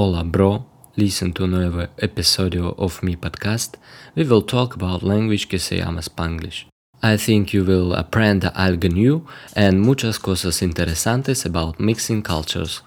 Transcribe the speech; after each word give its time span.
Hola, 0.00 0.24
bro. 0.24 0.64
Listen 0.96 1.32
to 1.34 1.44
another 1.44 1.90
episode 1.98 2.56
of 2.56 3.02
me 3.02 3.16
podcast. 3.16 3.74
We 4.14 4.24
will 4.24 4.40
talk 4.40 4.74
about 4.74 5.02
language 5.02 5.48
que 5.48 5.58
se 5.58 5.76
llama 5.76 6.00
Spanglish. 6.00 6.64
I 7.02 7.18
think 7.18 7.52
you 7.52 7.64
will 7.64 7.92
apprend 7.92 8.42
algo 8.54 8.88
new 8.90 9.26
and 9.54 9.80
muchas 9.82 10.18
cosas 10.18 10.62
interesantes 10.62 11.44
about 11.44 11.78
mixing 11.78 12.22
cultures. 12.22 12.82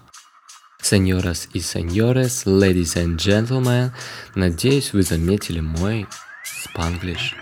Señoras 0.82 1.48
y 1.54 1.60
señores, 1.60 2.46
ladies 2.46 2.96
and 2.96 3.16
gentlemen, 3.20 3.92
надеюсь, 4.34 4.92
вы 4.92 5.02
заметили 5.02 5.60
мой 5.60 6.06
Spanglish. 6.44 7.34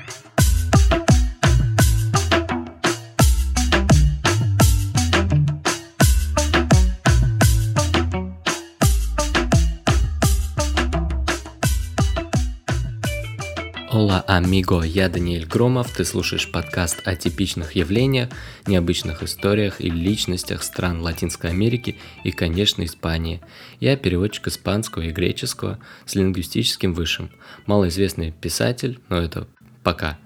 Ола, 13.97 14.23
амиго, 14.27 14.83
я 14.83 15.09
Даниэль 15.09 15.47
Громов, 15.47 15.89
ты 15.89 16.05
слушаешь 16.05 16.51
подкаст 16.51 17.01
о 17.05 17.15
типичных 17.15 17.71
явлениях, 17.75 18.29
необычных 18.67 19.23
историях 19.23 19.81
и 19.81 19.89
личностях 19.89 20.61
стран 20.61 21.01
Латинской 21.01 21.49
Америки 21.49 21.95
и, 22.23 22.29
конечно, 22.29 22.85
Испании. 22.85 23.41
Я 23.79 23.97
переводчик 23.97 24.49
испанского 24.49 25.01
и 25.01 25.11
греческого 25.11 25.79
с 26.05 26.13
лингвистическим 26.13 26.93
высшим, 26.93 27.31
малоизвестный 27.65 28.31
писатель, 28.31 28.99
но 29.09 29.17
это 29.17 29.47
пока. 29.81 30.19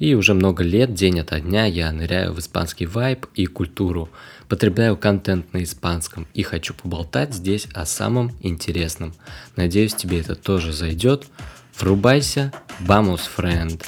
И 0.00 0.16
уже 0.16 0.34
много 0.34 0.64
лет, 0.64 0.92
день 0.92 1.20
ото 1.20 1.38
дня, 1.38 1.66
я 1.66 1.92
ныряю 1.92 2.32
в 2.32 2.40
испанский 2.40 2.86
вайб 2.86 3.26
и 3.36 3.46
культуру, 3.46 4.08
потребляю 4.48 4.96
контент 4.96 5.52
на 5.52 5.62
испанском 5.62 6.26
и 6.34 6.42
хочу 6.42 6.74
поболтать 6.74 7.34
здесь 7.34 7.68
о 7.72 7.86
самом 7.86 8.32
интересном. 8.40 9.14
Надеюсь, 9.54 9.94
тебе 9.94 10.18
это 10.18 10.34
тоже 10.34 10.72
зайдет. 10.72 11.28
Врубайся, 11.78 12.52
vamos, 12.80 13.20
friend. 13.36 13.82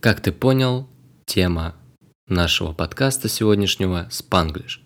Как 0.00 0.20
ты 0.20 0.32
понял, 0.32 0.88
тема 1.26 1.74
нашего 2.26 2.72
подкаста 2.72 3.28
сегодняшнего– 3.28 4.06
спанглиш. 4.10 4.82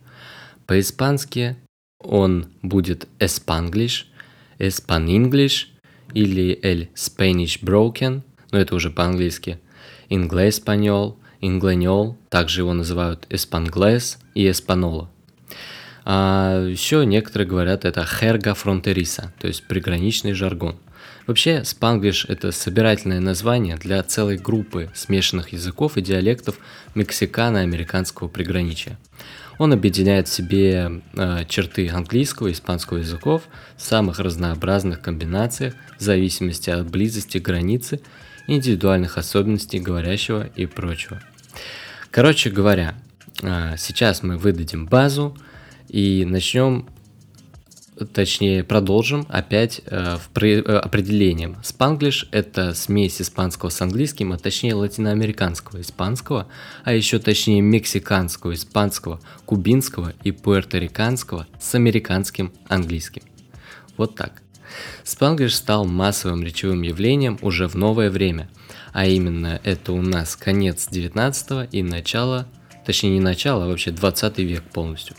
По-испански 0.67 1.57
он 2.01 2.47
будет 2.63 3.07
эспанглиш, 3.21 4.11
эспанинглиш 4.59 5.71
или 6.15 6.59
el 6.63 6.89
Spanish 6.95 7.63
broken, 7.63 8.23
но 8.51 8.59
это 8.59 8.75
уже 8.75 8.91
по-английски, 8.91 9.61
инглес-спаньол, 10.09 11.19
ингланьол, 11.41 12.17
также 12.29 12.63
его 12.63 12.73
называют 12.73 13.27
эспанглес 13.29 14.19
и 14.35 14.51
эспанола. 14.51 15.12
А 16.05 16.67
еще 16.67 17.07
некоторые 17.07 17.49
говорят 17.49 17.85
это 17.85 18.05
херга 18.05 18.55
фронтериса, 18.55 19.33
то 19.39 19.47
есть 19.47 19.65
приграничный 19.65 20.33
жаргон. 20.33 20.77
Вообще, 21.27 21.65
спанглиш– 21.65 22.25
это 22.29 22.51
собирательное 22.51 23.21
название 23.21 23.77
для 23.77 24.03
целой 24.03 24.37
группы 24.37 24.91
смешанных 24.95 25.53
языков 25.53 25.97
и 25.97 26.03
диалектов 26.03 26.59
мексикано-американского 26.97 28.27
приграничия. 28.27 28.99
Он 29.59 29.73
объединяет 29.73 30.27
в 30.27 30.33
себе 30.33 31.03
э, 31.15 31.45
черты 31.49 31.89
английского 31.89 32.49
и 32.49 32.53
испанского 32.53 32.99
языков 32.99 33.43
в 33.77 33.83
самых 33.83 34.19
разнообразных 34.19 35.01
комбинациях 35.01 35.75
в 35.99 36.03
зависимости 36.03 36.71
от 36.71 36.91
близости 36.91 37.39
границы, 37.39 38.01
индивидуальных 38.49 39.19
особенностей 39.19 39.79
говорящего 39.79 40.49
и 40.57 40.67
прочего. 40.67 41.23
Короче 42.11 42.51
говоря, 42.51 42.97
э, 43.43 43.77
сейчас 43.79 44.25
мы 44.25 44.39
выдадим 44.39 44.87
базу– 44.87 45.37
и 45.93 46.25
начнем, 46.25 46.87
точнее 48.15 48.65
продолжим 48.65 49.27
опять 49.29 49.83
э, 49.85 50.17
в 50.17 50.31
при, 50.31 50.55
э, 50.55 50.79
определением. 50.79 51.59
Спанглиш– 51.63 52.29
это 52.33 52.73
смесь 52.73 53.21
испанского 53.21 53.69
с 53.69 53.81
английским, 53.83 54.33
а 54.33 54.39
точнее 54.39 54.75
латиноамериканского 54.75 55.83
испанского, 55.83 56.49
а 56.85 56.95
еще 56.95 57.19
точнее 57.19 57.61
мексиканского 57.61 58.55
испанского, 58.55 59.21
кубинского 59.45 60.15
и 60.25 60.33
пуэрториканского 60.33 61.47
с 61.61 61.75
американским 61.75 62.53
английским. 62.69 63.23
Вот 63.99 64.17
так. 64.17 64.41
Спанглиш 65.05 65.55
стал 65.55 65.85
массовым 65.85 66.43
речевым 66.43 66.81
явлением 66.81 67.39
уже 67.43 67.69
в 67.69 67.75
новое 67.75 68.09
время, 68.09 68.49
а 68.95 69.07
именно 69.07 69.61
это 69.63 69.93
у 69.93 70.01
нас 70.01 70.37
конец 70.37 70.89
19 70.91 71.69
и 71.71 71.83
начало 71.83 72.49
точнее 72.85 73.11
не 73.11 73.21
начало, 73.21 73.65
а 73.65 73.69
вообще 73.69 73.91
20 73.91 74.39
век 74.39 74.63
полностью. 74.63 75.17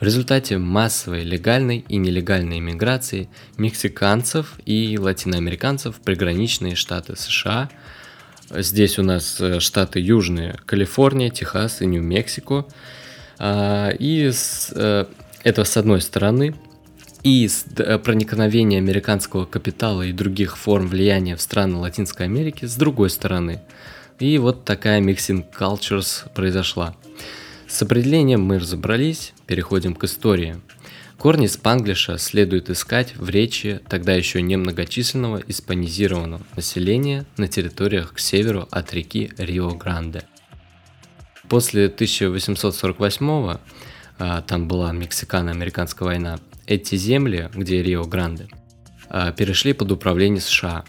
В 0.00 0.04
результате 0.04 0.58
массовой 0.58 1.22
легальной 1.22 1.84
и 1.88 1.96
нелегальной 1.96 2.58
иммиграции 2.58 3.28
мексиканцев 3.56 4.54
и 4.66 4.98
латиноамериканцев 4.98 5.96
в 5.96 6.00
приграничные 6.00 6.74
штаты 6.74 7.16
США. 7.16 7.70
Здесь 8.50 8.98
у 8.98 9.02
нас 9.02 9.40
э, 9.40 9.60
штаты 9.60 10.00
южные, 10.00 10.58
Калифорния, 10.66 11.30
Техас 11.30 11.80
и 11.80 11.86
Нью-Мексико. 11.86 12.66
А, 13.38 13.90
и 13.90 14.30
с, 14.30 14.70
э, 14.74 15.06
это 15.42 15.64
с 15.64 15.76
одной 15.76 16.00
стороны, 16.00 16.54
и 17.24 17.48
с 17.48 17.64
э, 17.78 17.98
проникновения 17.98 18.78
американского 18.78 19.46
капитала 19.46 20.02
и 20.02 20.12
других 20.12 20.58
форм 20.58 20.86
влияния 20.86 21.36
в 21.36 21.40
страны 21.40 21.78
Латинской 21.78 22.26
Америки 22.26 22.66
с 22.66 22.76
другой 22.76 23.10
стороны. 23.10 23.62
И 24.18 24.38
вот 24.38 24.64
такая 24.64 25.00
mixing 25.00 25.44
cultures 25.58 26.30
произошла. 26.34 26.94
С 27.66 27.82
определением 27.82 28.42
мы 28.42 28.58
разобрались, 28.58 29.32
переходим 29.46 29.94
к 29.94 30.04
истории. 30.04 30.60
Корни 31.18 31.46
спанглиша 31.46 32.18
следует 32.18 32.70
искать 32.70 33.16
в 33.16 33.28
речи 33.28 33.80
тогда 33.88 34.12
еще 34.14 34.42
немногочисленного 34.42 35.42
испанизированного 35.46 36.42
населения 36.54 37.24
на 37.36 37.48
территориях 37.48 38.12
к 38.12 38.18
северу 38.18 38.68
от 38.70 38.92
реки 38.92 39.32
Рио-Гранде. 39.38 40.24
После 41.48 41.86
1848 41.86 43.58
а, 44.18 44.42
там 44.42 44.68
была 44.68 44.92
Мексикано-американская 44.92 46.06
война, 46.06 46.38
эти 46.66 46.94
земли, 46.94 47.50
где 47.54 47.82
Рио-Гранде, 47.82 48.48
а, 49.08 49.32
перешли 49.32 49.72
под 49.72 49.92
управление 49.92 50.40
США. 50.40 50.84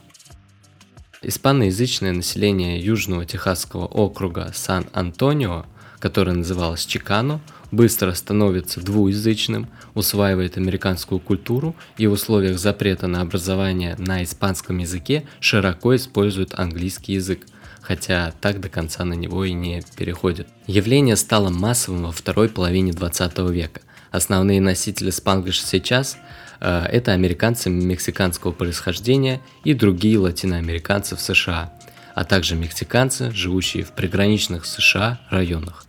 Испаноязычное 1.28 2.14
население 2.14 2.80
Южного 2.80 3.26
Техасского 3.26 3.86
округа 3.86 4.52
Сан-Антонио 4.54 5.66
которое 6.06 6.34
называлось 6.34 6.86
Чикано, 6.86 7.42
быстро 7.72 8.14
становится 8.14 8.80
двуязычным, 8.80 9.68
усваивает 9.96 10.56
американскую 10.56 11.20
культуру 11.20 11.76
и 11.98 12.06
в 12.06 12.12
условиях 12.12 12.60
запрета 12.60 13.08
на 13.08 13.22
образование 13.22 13.96
на 13.98 14.24
испанском 14.24 14.78
языке 14.78 15.26
широко 15.40 15.96
использует 15.96 16.60
английский 16.60 17.14
язык, 17.14 17.48
хотя 17.82 18.34
так 18.40 18.62
до 18.62 18.70
конца 18.70 19.04
на 19.04 19.14
него 19.14 19.46
и 19.46 19.54
не 19.54 19.82
переходит. 19.98 20.48
Явление 20.68 21.16
стало 21.16 21.50
массовым 21.50 22.04
во 22.04 22.12
второй 22.12 22.50
половине 22.50 22.94
20 22.94 23.40
века. 23.50 23.82
Основные 24.12 24.62
носители 24.62 25.10
спанглиша 25.10 25.66
сейчас 25.66 26.18
это 26.60 27.12
американцы 27.12 27.70
мексиканского 27.70 28.52
происхождения 28.52 29.42
и 29.64 29.74
другие 29.74 30.18
латиноамериканцы 30.20 31.16
в 31.16 31.22
США, 31.22 31.74
а 32.14 32.24
также 32.24 32.56
мексиканцы, 32.56 33.32
живущие 33.32 33.84
в 33.84 33.92
приграничных 33.92 34.66
США 34.66 35.20
районах. 35.30 35.86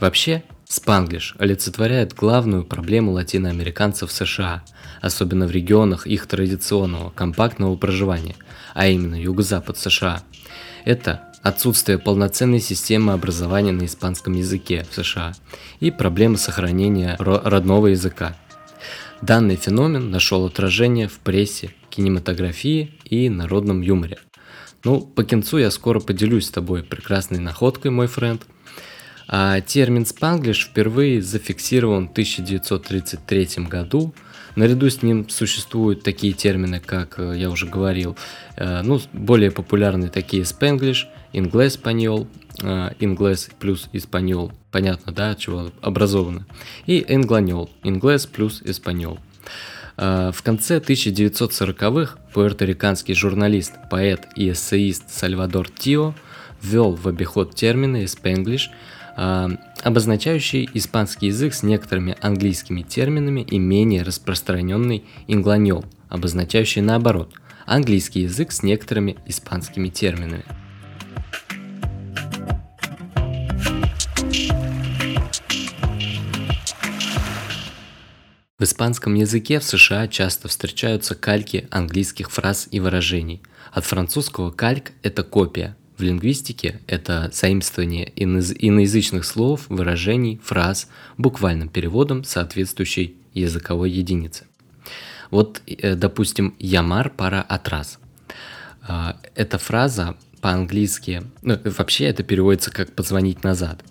Вообще, 0.00 0.42
спанглиш 0.68 1.34
олицетворяет 1.38 2.14
главную 2.14 2.64
проблему 2.64 3.12
латиноамериканцев 3.12 4.12
США, 4.12 4.62
особенно 5.00 5.46
в 5.46 5.50
регионах 5.50 6.06
их 6.06 6.26
традиционного 6.26 7.10
компактного 7.10 7.76
проживания, 7.76 8.36
а 8.74 8.86
именно 8.86 9.20
юго-запад 9.20 9.78
США. 9.78 10.22
Это 10.84 11.24
отсутствие 11.42 11.98
полноценной 11.98 12.60
системы 12.60 13.12
образования 13.12 13.72
на 13.72 13.86
испанском 13.86 14.34
языке 14.34 14.86
в 14.90 14.94
США 14.94 15.32
и 15.80 15.90
проблемы 15.90 16.36
сохранения 16.36 17.16
родного 17.18 17.88
языка. 17.88 18.36
Данный 19.22 19.56
феномен 19.56 20.10
нашел 20.10 20.46
отражение 20.46 21.08
в 21.08 21.18
прессе, 21.18 21.70
кинематографии 21.90 22.92
и 23.04 23.28
народном 23.28 23.80
юморе. 23.80 24.18
Ну, 24.84 25.00
по 25.00 25.24
кинцу 25.24 25.58
я 25.58 25.70
скоро 25.70 26.00
поделюсь 26.00 26.46
с 26.46 26.50
тобой 26.50 26.82
прекрасной 26.82 27.38
находкой, 27.38 27.90
мой 27.90 28.06
френд– 28.06 28.46
а 29.28 29.60
термин 29.60 30.06
«спанглиш» 30.06 30.64
впервые 30.64 31.20
зафиксирован 31.20 32.08
в 32.08 32.12
1933 32.12 33.64
году. 33.68 34.14
Наряду 34.56 34.88
с 34.88 35.02
ним 35.02 35.28
существуют 35.28 36.02
такие 36.02 36.32
термины, 36.32 36.80
как 36.80 37.18
э, 37.18 37.34
я 37.36 37.50
уже 37.50 37.66
говорил, 37.66 38.16
э, 38.56 38.80
ну, 38.82 38.98
более 39.12 39.50
популярные 39.50 40.08
такие 40.08 40.46
«спенглиш», 40.46 41.08
«инглес-спаньол», 41.34 42.26
«инглес» 42.60 43.50
плюс 43.58 43.88
«испаньол», 43.92 44.52
понятно, 44.70 45.12
да, 45.12 45.30
от 45.30 45.38
чего 45.38 45.70
образовано, 45.80 46.46
и 46.86 47.04
«ингланьол», 47.08 47.70
«инглес» 47.82 48.26
плюс 48.26 48.62
«испаньол». 48.64 49.18
В 49.96 50.36
конце 50.44 50.78
1940-х 50.78 52.18
пуэрториканский 52.32 53.14
журналист, 53.14 53.74
поэт 53.90 54.28
и 54.36 54.52
эссеист 54.52 55.10
Сальвадор 55.10 55.68
Тио 55.68 56.14
ввел 56.62 56.92
в 56.94 57.08
обиход 57.08 57.56
термины 57.56 58.06
«спенглиш», 58.06 58.70
э, 59.16 59.48
обозначающий 59.82 60.68
испанский 60.74 61.26
язык 61.26 61.52
с 61.54 61.64
некоторыми 61.64 62.16
английскими 62.20 62.82
терминами 62.82 63.40
и 63.40 63.58
менее 63.58 64.02
распространенный 64.02 65.04
ингланьол, 65.26 65.84
обозначающий 66.08 66.82
наоборот, 66.82 67.34
английский 67.66 68.20
язык 68.20 68.52
с 68.52 68.62
некоторыми 68.62 69.16
испанскими 69.26 69.88
терминами. 69.88 70.44
В 78.58 78.64
испанском 78.64 79.14
языке 79.14 79.60
в 79.60 79.62
США 79.62 80.08
часто 80.08 80.48
встречаются 80.48 81.14
кальки 81.14 81.68
английских 81.70 82.28
фраз 82.32 82.66
и 82.72 82.80
выражений. 82.80 83.40
От 83.70 83.84
французского 83.84 84.50
кальк– 84.50 84.90
это 85.04 85.22
копия. 85.22 85.76
В 85.96 86.02
лингвистике 86.02 86.80
это 86.88 87.30
заимствование 87.32 88.12
иноязычных 88.16 89.24
слов, 89.24 89.66
выражений, 89.68 90.40
фраз 90.42 90.88
буквальным 91.18 91.68
переводом 91.68 92.24
соответствующей 92.24 93.16
языковой 93.32 93.92
единицы. 93.92 94.44
Вот, 95.30 95.62
э, 95.68 95.94
допустим, 95.94 96.56
«ямар 96.58 97.10
пара 97.10 97.44
атрас». 97.48 98.00
А, 98.82 99.20
эта 99.36 99.58
фраза 99.58 100.16
по-английски, 100.40 101.22
ну, 101.42 101.60
вообще 101.64 102.06
это 102.06 102.24
переводится 102.24 102.72
как 102.72 102.92
«позвонить 102.92 103.44
назад». 103.44 103.84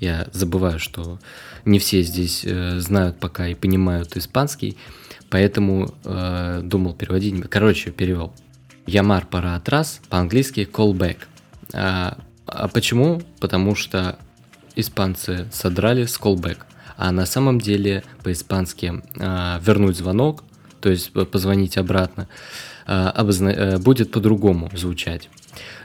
Я 0.00 0.28
забываю, 0.32 0.78
что 0.78 1.18
не 1.64 1.78
все 1.78 2.02
здесь 2.02 2.42
э, 2.44 2.78
знают 2.80 3.18
пока 3.18 3.48
и 3.48 3.54
понимают 3.54 4.16
испанский, 4.16 4.76
поэтому 5.30 5.94
э, 6.04 6.60
думал 6.62 6.94
переводить. 6.94 7.40
Короче, 7.48 7.90
перевел. 7.90 8.32
Ямар 8.86 9.26
пара 9.26 9.54
атрас, 9.56 10.00
по-английски 10.08 10.68
callback. 10.70 11.18
А, 11.74 12.18
а 12.46 12.68
почему? 12.68 13.20
Потому 13.40 13.74
что 13.74 14.18
испанцы 14.76 15.46
содрали 15.52 16.06
с 16.06 16.18
callback. 16.18 16.58
А 16.96 17.12
на 17.12 17.26
самом 17.26 17.60
деле 17.60 18.02
по-испански 18.22 19.02
а, 19.20 19.60
вернуть 19.62 19.96
звонок, 19.96 20.42
то 20.80 20.88
есть 20.88 21.12
позвонить 21.12 21.76
обратно, 21.76 22.28
а, 22.86 23.10
обозна... 23.10 23.50
Э, 23.50 23.78
будет 23.78 24.10
по-другому 24.10 24.70
звучать. 24.74 25.28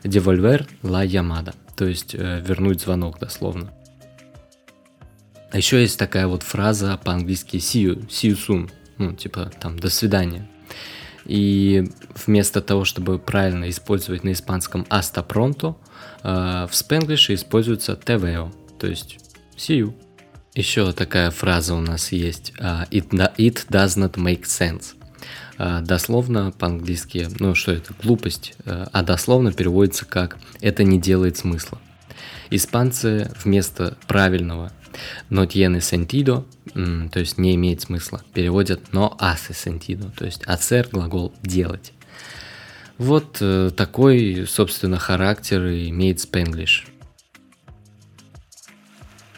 Devolver 0.04 0.66
la 0.84 1.06
llamada, 1.06 1.54
то 1.76 1.86
есть 1.86 2.16
э, 2.16 2.42
вернуть 2.46 2.82
звонок 2.82 3.20
дословно. 3.20 3.74
А 5.52 5.58
еще 5.58 5.82
есть 5.82 6.00
такая 6.00 6.28
вот 6.28 6.44
фраза 6.44 7.00
по-английски 7.04 7.58
see 7.58 7.84
you, 7.84 8.08
see 8.08 8.32
you 8.32 8.38
soon, 8.38 8.72
ну, 8.98 9.14
типа 9.14 9.52
там 9.60 9.78
до 9.78 9.90
свидания. 9.90 10.48
И 11.26 11.86
вместо 12.26 12.62
того, 12.62 12.86
чтобы 12.86 13.20
правильно 13.20 13.70
использовать 13.70 14.24
на 14.24 14.34
испанском 14.34 14.82
hasta 14.90 15.26
pronto, 15.26 15.76
э, 16.24 16.68
в 16.70 16.76
спенглише 16.76 17.34
используется 17.34 17.94
te 17.94 18.52
то 18.80 18.88
есть 18.88 19.20
see 19.56 19.80
you. 19.80 19.94
Еще 20.56 20.92
такая 20.92 21.32
фраза 21.32 21.74
у 21.74 21.82
нас 21.82 22.12
есть 22.12 22.54
uh, 22.60 22.88
it, 22.92 23.10
it 23.38 23.66
does 23.70 23.98
not 23.98 24.18
make 24.18 24.44
sense. 24.44 24.94
Uh, 25.60 25.82
дословно 25.82 26.52
по-английски, 26.52 27.28
ну 27.40 27.54
что 27.54 27.74
это, 27.74 27.94
глупость, 28.02 28.56
uh, 28.66 28.90
а 28.92 29.04
дословно 29.04 29.54
переводится 29.54 30.04
как 30.04 30.38
«это 30.62 30.84
не 30.84 31.00
делает 31.00 31.38
смысла». 31.38 31.80
Испанцы 32.50 33.32
вместо 33.44 33.96
правильного 34.08 34.72
no 35.30 35.46
tiene 35.46 35.80
sentido, 35.80 36.46
то 36.74 37.20
есть 37.20 37.38
не 37.38 37.56
имеет 37.56 37.82
смысла, 37.82 38.22
переводят 38.34 38.92
no 38.92 39.18
hace 39.20 39.54
sentido, 39.54 40.12
то 40.16 40.26
есть 40.26 40.44
hacer 40.44 40.88
глагол 40.92 41.34
делать. 41.42 41.94
Вот 42.98 43.38
э, 43.42 43.72
такой, 43.76 44.46
собственно, 44.48 45.00
характер 45.00 45.62
имеет 45.68 46.20
Spanglish. 46.20 46.88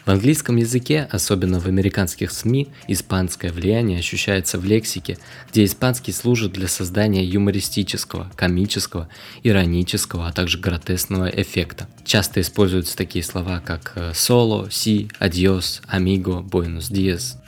В 0.06 0.08
английском 0.08 0.54
языке, 0.54 1.08
особенно 1.10 1.58
в 1.58 1.66
американских 1.66 2.30
СМИ, 2.30 2.68
испанское 2.86 3.52
влияние 3.52 3.98
ощущается 3.98 4.56
в 4.56 4.64
лексике, 4.64 5.18
где 5.50 5.64
испанский 5.64 6.12
служит 6.12 6.52
для 6.52 6.68
создания 6.68 7.24
юмористического, 7.24 8.30
комического, 8.36 9.08
иронического, 9.42 10.28
а 10.28 10.32
также 10.32 10.58
гротесного 10.58 11.26
эффекта. 11.26 11.88
Часто 12.04 12.40
используются 12.40 12.96
такие 12.96 13.24
слова, 13.24 13.58
как 13.58 14.12
соло, 14.14 14.70
си, 14.70 15.10
адьос, 15.18 15.82
амиго, 15.88 16.40
буэнос 16.40 16.88
диас. 16.88 17.42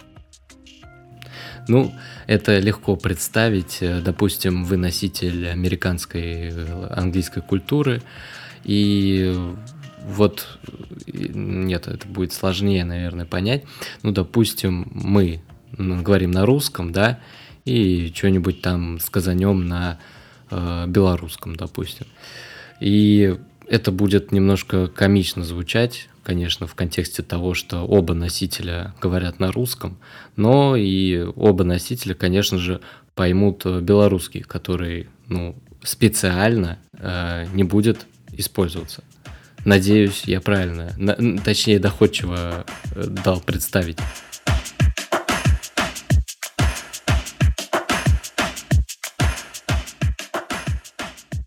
Ну, 1.68 1.94
это 2.26 2.58
легко 2.58 2.96
представить. 2.96 3.78
Допустим, 3.80 4.64
вы 4.64 4.78
носитель 4.78 5.48
американской 5.48 6.48
э, 6.50 6.88
английской 6.90 7.40
культуры, 7.40 8.02
и 8.64 9.32
вот 10.08 10.58
нет, 11.06 11.86
это 11.86 12.06
будет 12.08 12.32
сложнее, 12.32 12.84
наверное, 12.84 13.26
понять. 13.26 13.64
Ну, 14.02 14.10
допустим, 14.10 14.88
мы 14.92 15.40
говорим 15.72 16.30
на 16.30 16.46
русском, 16.46 16.92
да, 16.92 17.20
и 17.64 18.10
что-нибудь 18.14 18.62
там 18.62 18.98
сказанем 19.00 19.68
на 19.68 19.98
э, 20.50 20.86
белорусском, 20.88 21.56
допустим. 21.56 22.06
И 22.80 23.36
это 23.66 23.92
будет 23.92 24.32
немножко 24.32 24.86
комично 24.86 25.44
звучать, 25.44 26.08
конечно, 26.22 26.66
в 26.66 26.74
контексте 26.74 27.22
того, 27.22 27.54
что 27.54 27.82
оба 27.82 28.14
носителя 28.14 28.94
говорят 29.00 29.40
на 29.40 29.52
русском, 29.52 29.98
но 30.36 30.76
и 30.76 31.18
оба 31.36 31.64
носителя, 31.64 32.14
конечно 32.14 32.58
же, 32.58 32.80
поймут 33.14 33.66
белорусский, 33.66 34.40
который, 34.40 35.08
ну, 35.26 35.54
специально 35.82 36.78
э, 36.92 37.46
не 37.52 37.64
будет 37.64 38.06
использоваться. 38.32 39.02
Надеюсь, 39.68 40.22
я 40.24 40.40
правильно, 40.40 40.94
на, 40.96 41.14
точнее 41.44 41.78
доходчиво 41.78 42.64
э, 42.94 43.04
дал 43.22 43.38
представить. 43.38 43.98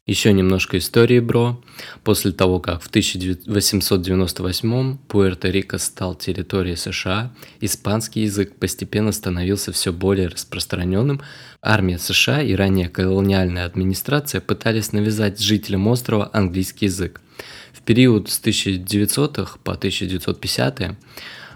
Еще 0.06 0.34
немножко 0.34 0.78
истории, 0.78 1.20
бро. 1.20 1.64
После 2.04 2.32
того, 2.32 2.60
как 2.60 2.84
в 2.84 2.90
1898 2.90 4.98
Пуэрто-Рико 5.08 5.80
стал 5.80 6.14
территорией 6.14 6.78
США, 6.78 7.34
испанский 7.60 8.22
язык 8.22 8.60
постепенно 8.60 9.14
становился 9.14 9.72
все 9.72 9.92
более 9.92 10.28
распространенным. 10.28 11.24
Армия 11.64 11.98
США 11.98 12.44
и 12.44 12.54
ранее 12.54 12.88
колониальная 12.88 13.66
администрация 13.66 14.42
пытались 14.42 14.92
навязать 14.92 15.40
жителям 15.40 15.88
острова 15.88 16.30
английский 16.34 16.86
язык. 16.86 17.20
В 17.74 17.82
период 17.82 18.30
с 18.30 18.40
1900 18.40 19.60
по 19.64 19.74
1950 19.74 20.96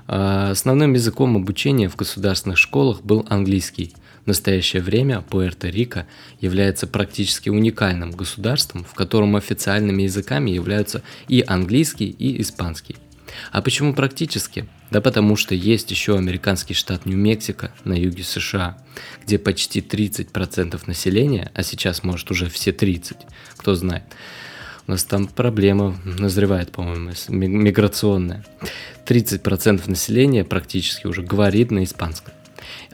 а, 0.08 0.52
основным 0.52 0.94
языком 0.94 1.36
обучения 1.36 1.90
в 1.90 1.96
государственных 1.96 2.58
школах 2.58 3.02
был 3.02 3.26
английский. 3.30 3.94
В 4.24 4.28
настоящее 4.28 4.82
время 4.82 5.24
Пуэрто-Рико 5.30 6.06
является 6.42 6.88
практически 6.88 7.50
уникальным 7.50 8.12
государством, 8.12 8.84
в 8.84 8.96
котором 8.96 9.36
официальными 9.36 10.04
языками 10.04 10.50
являются 10.50 11.04
и 11.28 11.44
английский, 11.46 12.10
и 12.10 12.42
испанский. 12.42 12.96
А 13.52 13.62
почему 13.62 13.94
практически? 13.94 14.68
Да 14.92 15.02
потому 15.02 15.36
что 15.36 15.56
есть 15.56 15.92
еще 15.92 16.18
американский 16.18 16.74
штат 16.74 17.06
Нью-Мексико 17.06 17.72
на 17.84 17.94
юге 17.94 18.24
США, 18.24 18.78
где 19.24 19.38
почти 19.38 19.82
30% 19.82 20.82
населения, 20.88 21.52
а 21.54 21.64
сейчас 21.64 22.04
может 22.04 22.32
уже 22.32 22.50
все 22.50 22.72
30, 22.72 23.18
кто 23.58 23.76
знает, 23.76 24.04
у 24.88 24.92
нас 24.92 25.04
там 25.04 25.28
проблема 25.28 25.96
назревает, 26.04 26.72
по-моему, 26.72 27.12
миграционная. 27.30 28.46
30% 29.06 29.90
населения 29.90 30.44
практически 30.44 31.08
уже 31.08 31.24
говорит 31.24 31.72
на 31.72 31.84
испанском. 31.84 32.34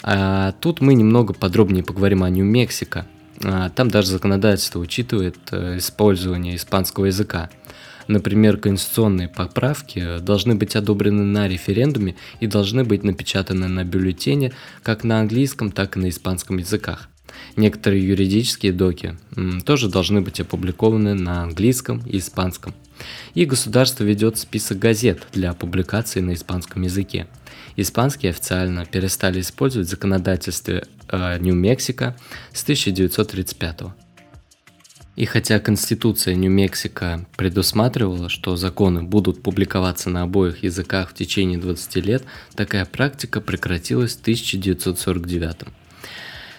А 0.03 0.53
тут 0.53 0.81
мы 0.81 0.93
немного 0.93 1.33
подробнее 1.33 1.83
поговорим 1.83 2.24
о 2.24 2.29
Нью-Мексико. 2.29 3.05
А, 3.43 3.69
там 3.69 3.89
даже 3.89 4.10
законодательство 4.10 4.79
учитывает 4.79 5.38
э, 5.51 5.77
использование 5.77 6.55
испанского 6.55 7.05
языка. 7.05 7.50
Например, 8.07 8.57
конституционные 8.57 9.29
поправки 9.29 10.19
должны 10.19 10.55
быть 10.55 10.75
одобрены 10.75 11.24
на 11.24 11.48
референдуме 11.48 12.15
и 12.39 12.48
должны 12.48 12.83
быть 12.83 13.03
напечатаны 13.03 13.67
на 13.67 13.83
бюллетене 13.83 14.53
как 14.83 15.03
на 15.03 15.19
английском, 15.19 15.71
так 15.71 15.95
и 15.95 16.00
на 16.00 16.10
испанском 16.10 16.57
языках. 16.57 17.11
Некоторые 17.55 18.07
юридические 18.07 18.71
доки 18.71 19.17
тоже 19.65 19.89
должны 19.89 20.21
быть 20.21 20.39
опубликованы 20.39 21.13
на 21.13 21.43
английском 21.43 22.01
и 22.05 22.17
испанском. 22.17 22.74
И 23.33 23.45
государство 23.45 24.03
ведет 24.03 24.38
список 24.38 24.79
газет 24.79 25.27
для 25.33 25.53
публикации 25.53 26.19
на 26.19 26.33
испанском 26.33 26.83
языке. 26.83 27.27
Испанский 27.75 28.27
официально 28.27 28.86
перестали 28.86 29.41
использовать 29.41 29.88
в 29.88 29.91
законодательстве 29.91 30.86
э, 31.07 31.38
Нью-Мексико 31.39 32.15
с 32.53 32.63
1935 32.63 33.79
И 35.15 35.25
хотя 35.25 35.60
Конституция 35.60 36.36
Нью-Мексико 36.36 37.25
предусматривала, 37.38 38.29
что 38.29 38.55
законы 38.55 39.03
будут 39.03 39.41
публиковаться 39.41 40.10
на 40.10 40.24
обоих 40.24 40.63
языках 40.63 41.12
в 41.12 41.13
течение 41.13 41.57
20 41.57 41.95
лет, 41.98 42.24
такая 42.55 42.86
практика 42.86 43.41
прекратилась 43.41 44.15
в 44.15 44.21
1949. 44.21 45.80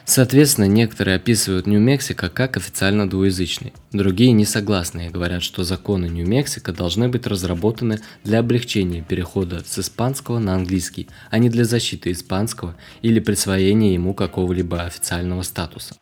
Соответственно, 0.04 0.66
некоторые 0.66 1.16
описывают 1.16 1.66
Нью-Мексико 1.66 2.28
как 2.28 2.56
официально 2.56 3.08
двуязычный. 3.08 3.72
Другие 3.92 4.32
не 4.32 4.44
согласны 4.44 5.06
и 5.06 5.10
говорят, 5.10 5.42
что 5.42 5.62
законы 5.62 6.06
Нью-Мексико 6.06 6.72
должны 6.72 7.08
быть 7.08 7.26
разработаны 7.26 8.00
для 8.24 8.40
облегчения 8.40 9.02
перехода 9.02 9.62
с 9.64 9.78
испанского 9.78 10.38
на 10.38 10.54
английский, 10.54 11.08
а 11.30 11.38
не 11.38 11.48
для 11.48 11.64
защиты 11.64 12.10
испанского 12.10 12.76
или 13.00 13.20
присвоения 13.20 13.94
ему 13.94 14.12
какого-либо 14.12 14.82
официального 14.82 15.42
статуса. 15.42 15.94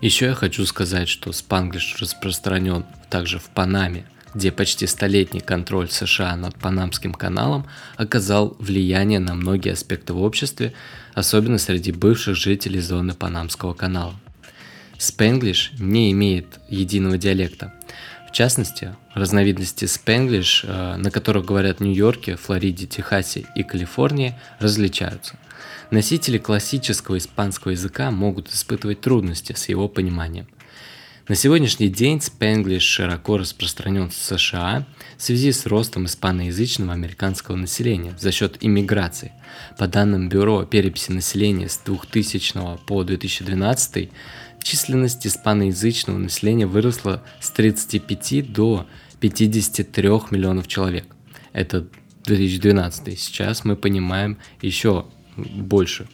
Еще 0.00 0.26
я 0.26 0.34
хочу 0.34 0.64
сказать, 0.66 1.08
что 1.08 1.32
спанглиш 1.32 1.96
распространен 1.98 2.84
также 3.10 3.38
в 3.38 3.48
Панаме, 3.50 4.06
где 4.34 4.50
почти 4.52 4.86
столетний 4.86 5.40
контроль 5.40 5.88
США 5.90 6.36
над 6.36 6.56
Панамским 6.56 7.14
каналом 7.14 7.66
оказал 7.96 8.56
влияние 8.58 9.20
на 9.20 9.34
многие 9.34 9.72
аспекты 9.72 10.12
в 10.12 10.22
обществе, 10.22 10.72
особенно 11.14 11.58
среди 11.58 11.92
бывших 11.92 12.36
жителей 12.36 12.80
зоны 12.80 13.14
Панамского 13.14 13.74
канала. 13.74 14.14
Спенглиш 14.98 15.72
не 15.78 16.12
имеет 16.12 16.60
единого 16.68 17.18
диалекта. 17.18 17.72
В 18.28 18.32
частности, 18.32 18.96
разновидности 19.14 19.84
спенглиш, 19.84 20.64
э, 20.66 20.96
на 20.96 21.10
которых 21.12 21.44
говорят 21.44 21.78
Нью-Йорке, 21.80 22.36
Флориде, 22.36 22.86
Техасе 22.86 23.46
и 23.54 23.62
Калифорнии, 23.62 24.34
различаются. 24.58 25.36
Носители 25.90 26.38
классического 26.38 27.18
испанского 27.18 27.72
языка 27.72 28.10
могут 28.10 28.50
испытывать 28.50 29.00
трудности 29.00 29.52
с 29.52 29.68
его 29.68 29.88
пониманием. 29.88 30.48
На 31.26 31.36
сегодняшний 31.36 31.88
день 31.88 32.20
спенглиш 32.20 32.82
широко 32.82 33.38
распространен 33.38 34.10
в 34.10 34.14
США 34.14 34.86
в 35.16 35.22
связи 35.22 35.52
с 35.52 35.64
ростом 35.64 36.04
испаноязычного 36.04 36.92
американского 36.92 37.56
населения 37.56 38.14
за 38.18 38.30
счет 38.30 38.58
иммиграции. 38.60 39.32
По 39.78 39.88
данным 39.88 40.28
Бюро 40.28 40.66
переписи 40.66 41.12
населения 41.12 41.70
с 41.70 41.78
2000 41.78 42.84
по 42.86 43.04
2012, 43.04 44.10
численность 44.62 45.26
испаноязычного 45.26 46.18
населения 46.18 46.66
выросла 46.66 47.22
с 47.40 47.48
35 47.52 48.52
до 48.52 48.86
53 49.20 50.02
миллионов 50.30 50.68
человек. 50.68 51.06
Это 51.54 51.86
2012. 52.26 53.18
Сейчас 53.18 53.64
мы 53.64 53.76
понимаем 53.76 54.36
еще 54.60 55.06
больше 55.38 56.06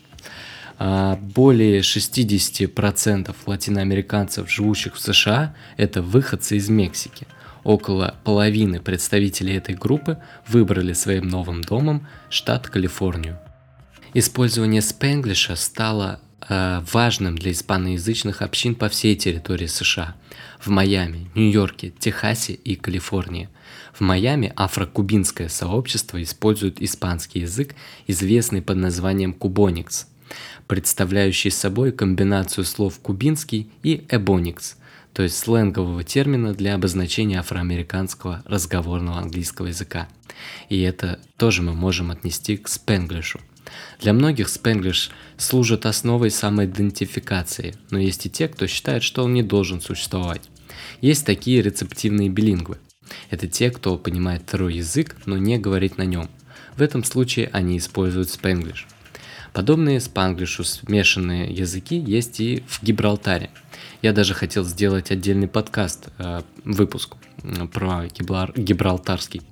более 0.81 1.81
60% 1.81 3.37
латиноамериканцев, 3.45 4.51
живущих 4.51 4.95
в 4.95 5.01
США, 5.01 5.55
это 5.77 6.01
выходцы 6.01 6.57
из 6.57 6.71
Мексики. 6.71 7.27
Около 7.65 8.17
половины 8.25 8.81
представителей 8.81 9.57
этой 9.57 9.75
группы 9.75 10.17
выбрали 10.49 10.95
своим 10.95 11.29
новым 11.29 11.63
домом 11.63 12.09
штат 12.31 12.69
Калифорнию. 12.69 13.39
Использование 14.15 14.81
спенглиша 14.81 15.55
стало 15.55 16.21
э, 16.49 16.81
важным 16.91 17.37
для 17.37 17.53
испаноязычных 17.53 18.41
общин 18.41 18.75
по 18.75 18.89
всей 18.89 19.17
территории 19.17 19.67
США. 19.67 20.17
В 20.59 20.69
Майами, 20.69 21.31
Нью-Йорке, 21.35 21.91
Техасе 21.91 22.55
и 22.55 22.75
Калифорнии. 22.75 23.51
В 23.93 24.01
Майами 24.01 24.51
афрокубинское 24.57 25.51
сообщество 25.51 26.23
использует 26.23 26.81
испанский 26.81 27.41
язык, 27.41 27.75
известный 28.07 28.63
под 28.63 28.79
названием 28.79 29.35
кубоникс– 29.35 30.07
представляющий 30.67 31.51
собой 31.51 31.93
комбинацию 31.93 32.65
слов 32.65 33.01
кубинский 33.01 33.71
и 33.83 34.05
эбоникс, 34.09 34.77
то 35.13 35.23
есть 35.23 35.37
сленгового 35.37 36.05
термина 36.05 36.55
для 36.55 36.75
обозначения 36.75 37.41
афроамериканского 37.41 38.43
разговорного 38.47 39.19
английского 39.19 39.67
языка. 39.67 40.09
И 40.69 40.81
это 40.81 41.19
тоже 41.37 41.63
мы 41.63 41.75
можем 41.75 42.11
отнести 42.11 42.57
к 42.57 42.69
спенглишу. 42.69 43.41
Для 44.01 44.13
многих 44.13 44.49
спенглиш 44.49 45.11
служит 45.37 45.87
основой 45.87 46.31
самоидентификации, 46.31 47.75
но 47.91 47.99
есть 47.99 48.27
и 48.27 48.31
те, 48.31 48.49
кто 48.49 48.67
считает, 48.67 49.03
что 49.03 49.25
он 49.25 49.35
не 49.35 49.43
должен 49.43 49.81
существовать. 49.81 50.43
Есть 51.01 51.27
такие 51.27 51.63
рецептивные 51.63 52.29
билингвы. 52.29 52.79
Это 53.29 53.49
те, 53.49 53.71
кто 53.71 53.99
понимает 53.99 54.43
второй 54.43 54.75
язык, 54.75 55.17
но 55.27 55.37
не 55.37 55.59
говорит 55.59 55.99
на 55.99 56.05
нем. 56.05 56.29
В 56.77 56.83
этом 56.83 57.05
случае 57.05 57.51
они 57.53 57.79
используют 57.79 58.31
спенглиш– 58.31 58.87
Подобные 59.53 60.01
спанглишу 60.01 60.63
смешанные 60.63 61.53
языки 61.53 61.99
есть 61.99 62.41
и 62.41 62.63
в 62.69 62.83
Гибралтаре. 62.83 63.51
Я 64.01 64.13
даже 64.13 64.33
хотел 64.35 64.65
сделать 64.65 65.11
отдельный 65.11 65.49
подкаст, 65.49 66.09
э, 66.19 66.43
выпуск 66.65 67.17
про 67.73 68.07
Гибрал, 68.07 68.49
Гибралтарский. 68.55 69.43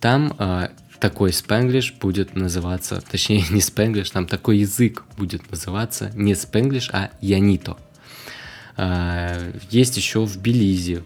Там 0.00 0.34
э, 0.38 0.68
такой 0.98 1.32
спенглиш 1.32 1.94
будет 2.00 2.34
называться, 2.34 3.00
точнее 3.00 3.44
не 3.50 3.60
спенглиш, 3.60 4.10
там 4.10 4.26
такой 4.26 4.58
язык 4.58 5.04
будет 5.16 5.48
называться 5.50 6.10
не 6.14 6.34
спенглиш, 6.34 6.90
а 6.92 7.10
янито. 7.20 7.76
Э, 8.76 9.52
есть 9.70 9.96
еще 9.96 10.26
в 10.26 10.36
Белизе 10.38 11.04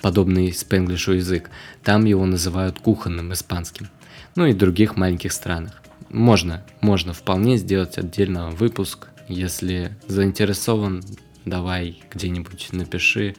подобный 0.00 0.52
спенглишу 0.52 1.12
язык. 1.12 1.48
Там 1.84 2.06
его 2.06 2.26
называют 2.26 2.80
кухонным 2.80 3.32
испанским. 3.32 3.88
Ну 4.34 4.46
и 4.46 4.52
других 4.52 4.96
маленьких 4.96 5.32
странах 5.32 5.81
можно, 6.12 6.64
можно 6.80 7.12
вполне 7.12 7.56
сделать 7.56 7.98
отдельно 7.98 8.50
выпуск. 8.50 9.08
Если 9.28 9.96
заинтересован, 10.06 11.02
давай 11.44 12.02
где-нибудь 12.12 12.68
напиши. 12.72 13.34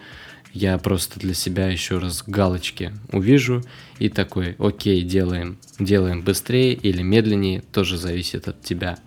Я 0.54 0.78
просто 0.78 1.20
для 1.20 1.34
себя 1.34 1.68
еще 1.68 1.98
раз 1.98 2.24
галочки 2.28 2.94
увижу 3.12 3.64
и 3.98 4.10
такой, 4.10 4.56
окей, 4.60 5.02
делаем. 5.02 5.58
Делаем 5.80 6.22
быстрее 6.22 6.74
или 6.74 7.02
медленнее, 7.02 7.62
тоже 7.62 7.98
зависит 7.98 8.48
от 8.48 8.62
тебя. 8.62 8.98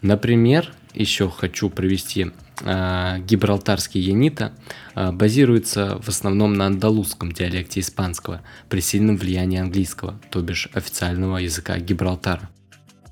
Например, 0.00 0.72
еще 0.94 1.28
хочу 1.28 1.68
привести 1.68 2.30
э, 2.62 3.16
гибралтарский 3.26 4.00
янита 4.00 4.52
э, 4.94 5.12
базируется 5.12 6.00
в 6.02 6.08
основном 6.08 6.54
на 6.54 6.66
андалузском 6.66 7.32
диалекте 7.32 7.80
испанского 7.80 8.40
при 8.70 8.80
сильном 8.80 9.18
влиянии 9.18 9.60
английского, 9.60 10.18
то 10.30 10.40
бишь 10.40 10.68
официального 10.72 11.36
языка 11.36 11.78
Гибралтара. 11.78 12.48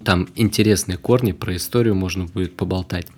Там 0.08 0.26
интересные 0.36 0.96
корни, 0.96 1.32
про 1.32 1.54
историю 1.54 1.94
можно 1.94 2.24
будет 2.24 2.56
поболтать. 2.56 3.08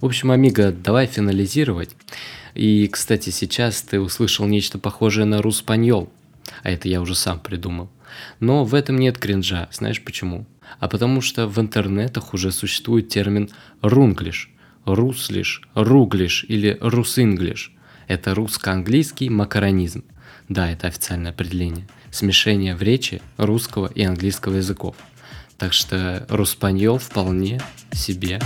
В 0.00 0.06
общем, 0.06 0.30
Амиго, 0.30 0.72
давай 0.72 1.04
финализировать. 1.04 1.90
И, 2.54 2.88
кстати, 2.88 3.28
сейчас 3.28 3.82
ты 3.82 4.00
услышал 4.00 4.46
нечто 4.46 4.78
похожее 4.78 5.26
на 5.26 5.42
руспаньол. 5.42 6.10
А 6.62 6.70
это 6.70 6.88
я 6.88 7.02
уже 7.02 7.14
сам 7.14 7.38
придумал. 7.38 7.90
Но 8.40 8.64
в 8.64 8.74
этом 8.74 8.96
нет 8.96 9.18
кринжа. 9.18 9.68
Знаешь 9.72 10.02
почему? 10.02 10.46
А 10.80 10.88
потому 10.88 11.20
что 11.20 11.46
в 11.48 11.58
интернетах 11.60 12.32
уже 12.32 12.50
существует 12.50 13.10
термин 13.10 13.50
рунглиш, 13.82 14.50
руслиш, 14.86 15.68
руглиш 15.74 16.46
или 16.48 16.78
русинглиш. 16.80 17.74
Это 18.06 18.34
русско-английский 18.34 19.28
макаронизм. 19.28 20.02
Да, 20.48 20.70
это 20.70 20.86
официальное 20.86 21.32
определение. 21.32 21.86
Смешение 22.10 22.74
в 22.74 22.80
речи 22.80 23.20
русского 23.36 23.92
и 23.94 24.02
английского 24.02 24.54
языков. 24.54 24.96
Так 25.58 25.72
что 25.72 26.24
Руспаньол 26.28 26.98
вполне 26.98 27.60
себе. 27.92 28.38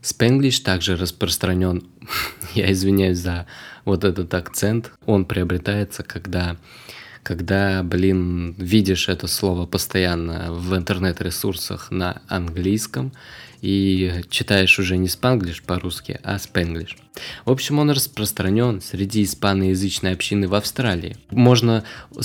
Спенглиш 0.00 0.60
также 0.60 0.96
распространен, 0.96 1.86
я 2.54 2.72
извиняюсь 2.72 3.18
за 3.18 3.46
вот 3.84 4.04
этот 4.04 4.32
акцент, 4.32 4.92
он 5.04 5.26
приобретается, 5.26 6.02
когда 6.02 6.56
когда, 7.22 7.84
блин, 7.84 8.52
видишь 8.58 9.08
это 9.08 9.28
слово 9.28 9.64
постоянно 9.66 10.52
в 10.52 10.74
интернет-ресурсах 10.74 11.92
на 11.92 12.20
английском 12.26 13.12
и 13.62 14.22
читаешь 14.28 14.78
уже 14.78 14.98
не 14.98 15.08
спанглиш 15.08 15.62
по-русски, 15.62 16.20
а 16.22 16.38
спенглиш. 16.38 16.96
В 17.44 17.50
общем, 17.50 17.78
он 17.78 17.90
распространен 17.90 18.80
среди 18.80 19.22
испаноязычной 19.22 20.12
общины 20.12 20.48
в 20.48 20.54
Австралии. 20.54 21.16
Можно 21.30 21.84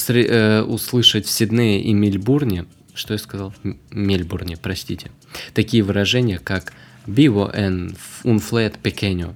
э, 0.09 0.61
услышать 0.63 1.25
в 1.25 1.29
Сиднее 1.29 1.81
и 1.81 1.93
Мельбурне, 1.93 2.65
что 2.93 3.13
я 3.13 3.19
сказал? 3.19 3.53
Мельбурне, 3.91 4.57
простите. 4.57 5.11
Такие 5.53 5.83
выражения, 5.83 6.39
как 6.39 6.73
«Vivo 7.05 7.53
en 7.53 7.95
un 8.23 8.39
flat 8.39 8.81
pequeño», 8.81 9.35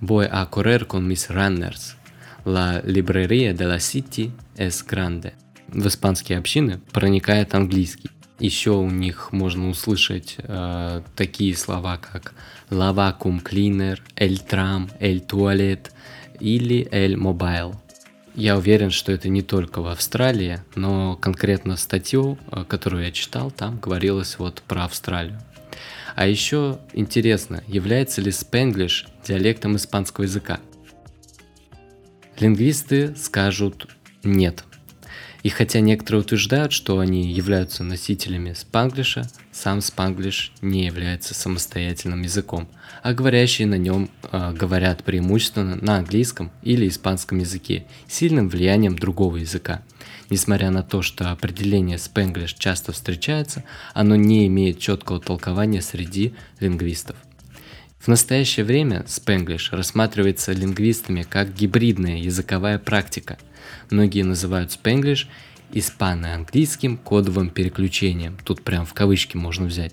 «Voy 0.00 0.28
a 0.30 0.44
correr 0.50 0.86
con 0.86 1.06
mis 1.06 1.30
runners», 1.30 1.94
La 2.44 2.80
librería 2.82 3.52
de 3.52 3.66
la 3.66 3.78
City 3.78 4.32
es 4.56 4.82
grande. 4.82 5.34
В 5.68 5.86
испанские 5.86 6.38
общины 6.38 6.80
проникает 6.92 7.54
английский. 7.54 8.10
Еще 8.38 8.70
у 8.70 8.88
них 8.88 9.32
можно 9.32 9.68
услышать 9.68 10.36
э, 10.38 11.02
такие 11.16 11.56
слова, 11.56 11.96
как 11.96 12.34
vacuum 12.70 13.42
cleaner, 13.42 13.98
el 14.16 14.38
tram, 14.48 14.90
el 15.00 15.26
toilet 15.26 15.90
или 16.38 16.88
el 16.92 17.14
mobile. 17.16 17.74
Я 18.36 18.56
уверен, 18.56 18.90
что 18.90 19.10
это 19.10 19.28
не 19.28 19.42
только 19.42 19.82
в 19.82 19.88
Австралии, 19.88 20.60
но 20.76 21.16
конкретно 21.16 21.76
статью, 21.76 22.38
э, 22.52 22.64
которую 22.68 23.04
я 23.04 23.10
читал, 23.10 23.50
там 23.50 23.80
говорилось 23.80 24.38
вот 24.38 24.62
про 24.62 24.84
Австралию. 24.84 25.40
А 26.14 26.26
еще 26.26 26.78
интересно, 26.92 27.64
является 27.66 28.20
ли 28.20 28.30
спенглиш 28.30 29.08
диалектом 29.26 29.74
испанского 29.74 30.24
языка? 30.24 30.60
Лингвисты 32.38 33.16
скажут 33.16 33.88
нет. 34.22 34.64
И 35.48 35.50
хотя 35.50 35.80
некоторые 35.80 36.20
утверждают, 36.20 36.72
что 36.72 36.98
они 36.98 37.32
являются 37.32 37.82
носителями 37.82 38.52
спанглиша, 38.52 39.30
сам 39.50 39.80
спанглиш 39.80 40.52
не 40.60 40.84
является 40.84 41.32
самостоятельным 41.32 42.20
языком, 42.20 42.68
а 43.02 43.14
говорящие 43.14 43.66
на 43.66 43.78
нем 43.78 44.10
э, 44.30 44.52
говорят 44.52 45.04
преимущественно 45.04 45.76
на 45.76 45.96
английском 45.96 46.50
или 46.60 46.86
испанском 46.86 47.38
языке, 47.38 47.86
сильным 48.06 48.50
влиянием 48.50 48.98
другого 48.98 49.38
языка. 49.38 49.80
Несмотря 50.28 50.70
на 50.70 50.82
то, 50.82 51.00
что 51.00 51.30
определение 51.30 51.96
спенглиш 51.96 52.52
часто 52.52 52.92
встречается, 52.92 53.64
оно 53.94 54.16
не 54.16 54.48
имеет 54.48 54.78
четкого 54.78 55.18
толкования 55.18 55.80
среди 55.80 56.34
лингвистов. 56.60 57.16
В 57.98 58.08
настоящее 58.08 58.64
время 58.64 59.04
спенглиш 59.06 59.72
рассматривается 59.72 60.52
лингвистами 60.52 61.22
как 61.22 61.52
гибридная 61.52 62.18
языковая 62.18 62.78
практика. 62.78 63.38
Многие 63.90 64.22
называют 64.22 64.72
спенглиш 64.72 65.28
испано-английским 65.72 66.96
кодовым 66.96 67.50
переключением. 67.50 68.38
Тут 68.44 68.62
прям 68.62 68.86
в 68.86 68.94
кавычки 68.94 69.36
можно 69.36 69.66
взять. 69.66 69.92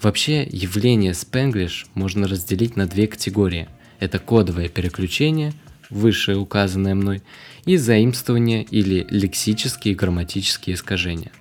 Вообще, 0.00 0.44
явление 0.44 1.14
спенглиш 1.14 1.86
можно 1.94 2.28
разделить 2.28 2.76
на 2.76 2.86
две 2.86 3.06
категории. 3.06 3.68
Это 3.98 4.18
кодовое 4.18 4.68
переключение, 4.68 5.52
выше 5.90 6.36
указанное 6.36 6.94
мной, 6.94 7.22
и 7.64 7.76
заимствование 7.76 8.62
или 8.62 9.06
лексические 9.10 9.92
и 9.92 9.96
грамматические 9.96 10.74
искажения. 10.74 11.32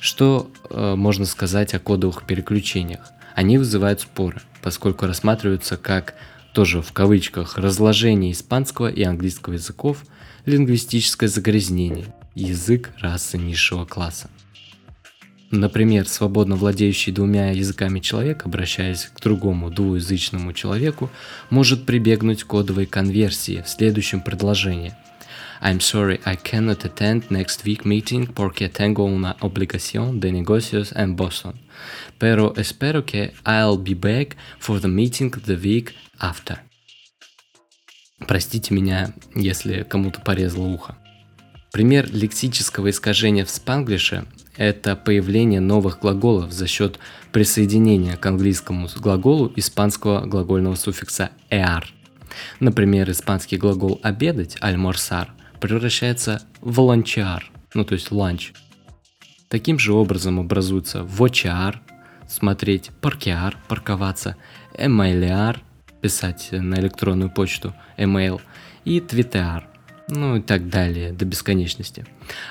Что 0.00 0.50
э, 0.68 0.94
можно 0.96 1.24
сказать 1.24 1.72
о 1.74 1.78
кодовых 1.78 2.26
переключениях? 2.26 3.12
Они 3.34 3.58
вызывают 3.58 4.00
споры, 4.00 4.42
поскольку 4.64 5.04
рассматриваются 5.04 5.76
как 5.76 6.14
тоже 6.54 6.80
в 6.80 6.90
кавычках 6.94 7.58
разложение 7.58 8.32
испанского 8.32 8.88
и 8.88 9.02
английского 9.02 9.52
языков, 9.52 10.02
лингвистическое 10.46 11.28
загрязнение, 11.28 12.06
язык 12.34 12.90
расы 12.98 13.36
низшего 13.36 13.84
класса. 13.84 14.30
Например, 15.50 16.08
свободно 16.08 16.56
владеющий 16.56 17.12
двумя 17.12 17.50
языками 17.50 18.00
человек, 18.00 18.46
обращаясь 18.46 19.10
к 19.14 19.20
другому 19.20 19.70
двуязычному 19.70 20.54
человеку, 20.54 21.10
может 21.50 21.84
прибегнуть 21.84 22.44
к 22.44 22.46
кодовой 22.46 22.86
конверсии 22.86 23.62
в 23.66 23.68
следующем 23.68 24.22
предложении. 24.22 24.94
I'm 25.60 25.80
sorry, 25.80 26.20
I 26.24 26.36
cannot 26.36 26.84
attend 26.84 27.30
next 27.30 27.64
week 27.64 27.84
meeting 27.84 28.26
porque 28.26 28.68
tengo 28.68 29.04
una 29.04 29.36
obligación 29.40 30.20
de 30.20 30.32
negocios 30.32 30.92
en 30.92 31.16
Boston. 31.16 31.60
Pero 32.18 32.54
espero 32.56 33.04
que 33.04 33.32
I'll 33.44 33.78
be 33.78 33.94
back 33.94 34.36
for 34.58 34.80
the 34.80 34.88
meeting 34.88 35.30
the 35.30 35.56
week 35.56 35.94
after. 36.18 36.58
Простите 38.26 38.74
меня, 38.74 39.12
если 39.34 39.82
кому-то 39.82 40.20
порезало 40.20 40.66
ухо. 40.68 40.96
Пример 41.72 42.08
лексического 42.12 42.90
искажения 42.90 43.44
в 43.44 43.50
спанглише– 43.50 44.26
это 44.56 44.94
появление 44.94 45.60
новых 45.60 45.98
глаголов 45.98 46.52
за 46.52 46.68
счет 46.68 47.00
присоединения 47.32 48.16
к 48.16 48.24
английскому 48.26 48.88
глаголу 48.96 49.52
испанского 49.56 50.24
глагольного 50.24 50.76
суффикса 50.76 51.30
«ear». 51.50 51.82
Например, 52.60 53.10
испанский 53.10 53.56
глагол 53.56 53.98
«обедать»– 54.02 54.56
«almorzar» 54.60 55.28
превращается 55.64 56.42
в 56.60 56.78
ланчар, 56.78 57.50
ну 57.72 57.86
то 57.86 57.94
есть 57.94 58.12
ланч. 58.12 58.52
Таким 59.48 59.78
же 59.78 59.94
образом 59.94 60.38
образуется 60.38 61.04
вочар, 61.04 61.80
смотреть, 62.28 62.90
паркиар, 63.00 63.56
парковаться, 63.66 64.36
эмейлиар, 64.76 65.62
писать 66.02 66.48
на 66.52 66.74
электронную 66.74 67.30
почту, 67.30 67.72
email, 67.96 68.42
и 68.84 69.00
твитеар, 69.00 69.66
ну 70.06 70.36
и 70.36 70.42
так 70.42 70.68
далее, 70.68 71.12
до 71.12 71.24
бесконечности. 71.24 72.04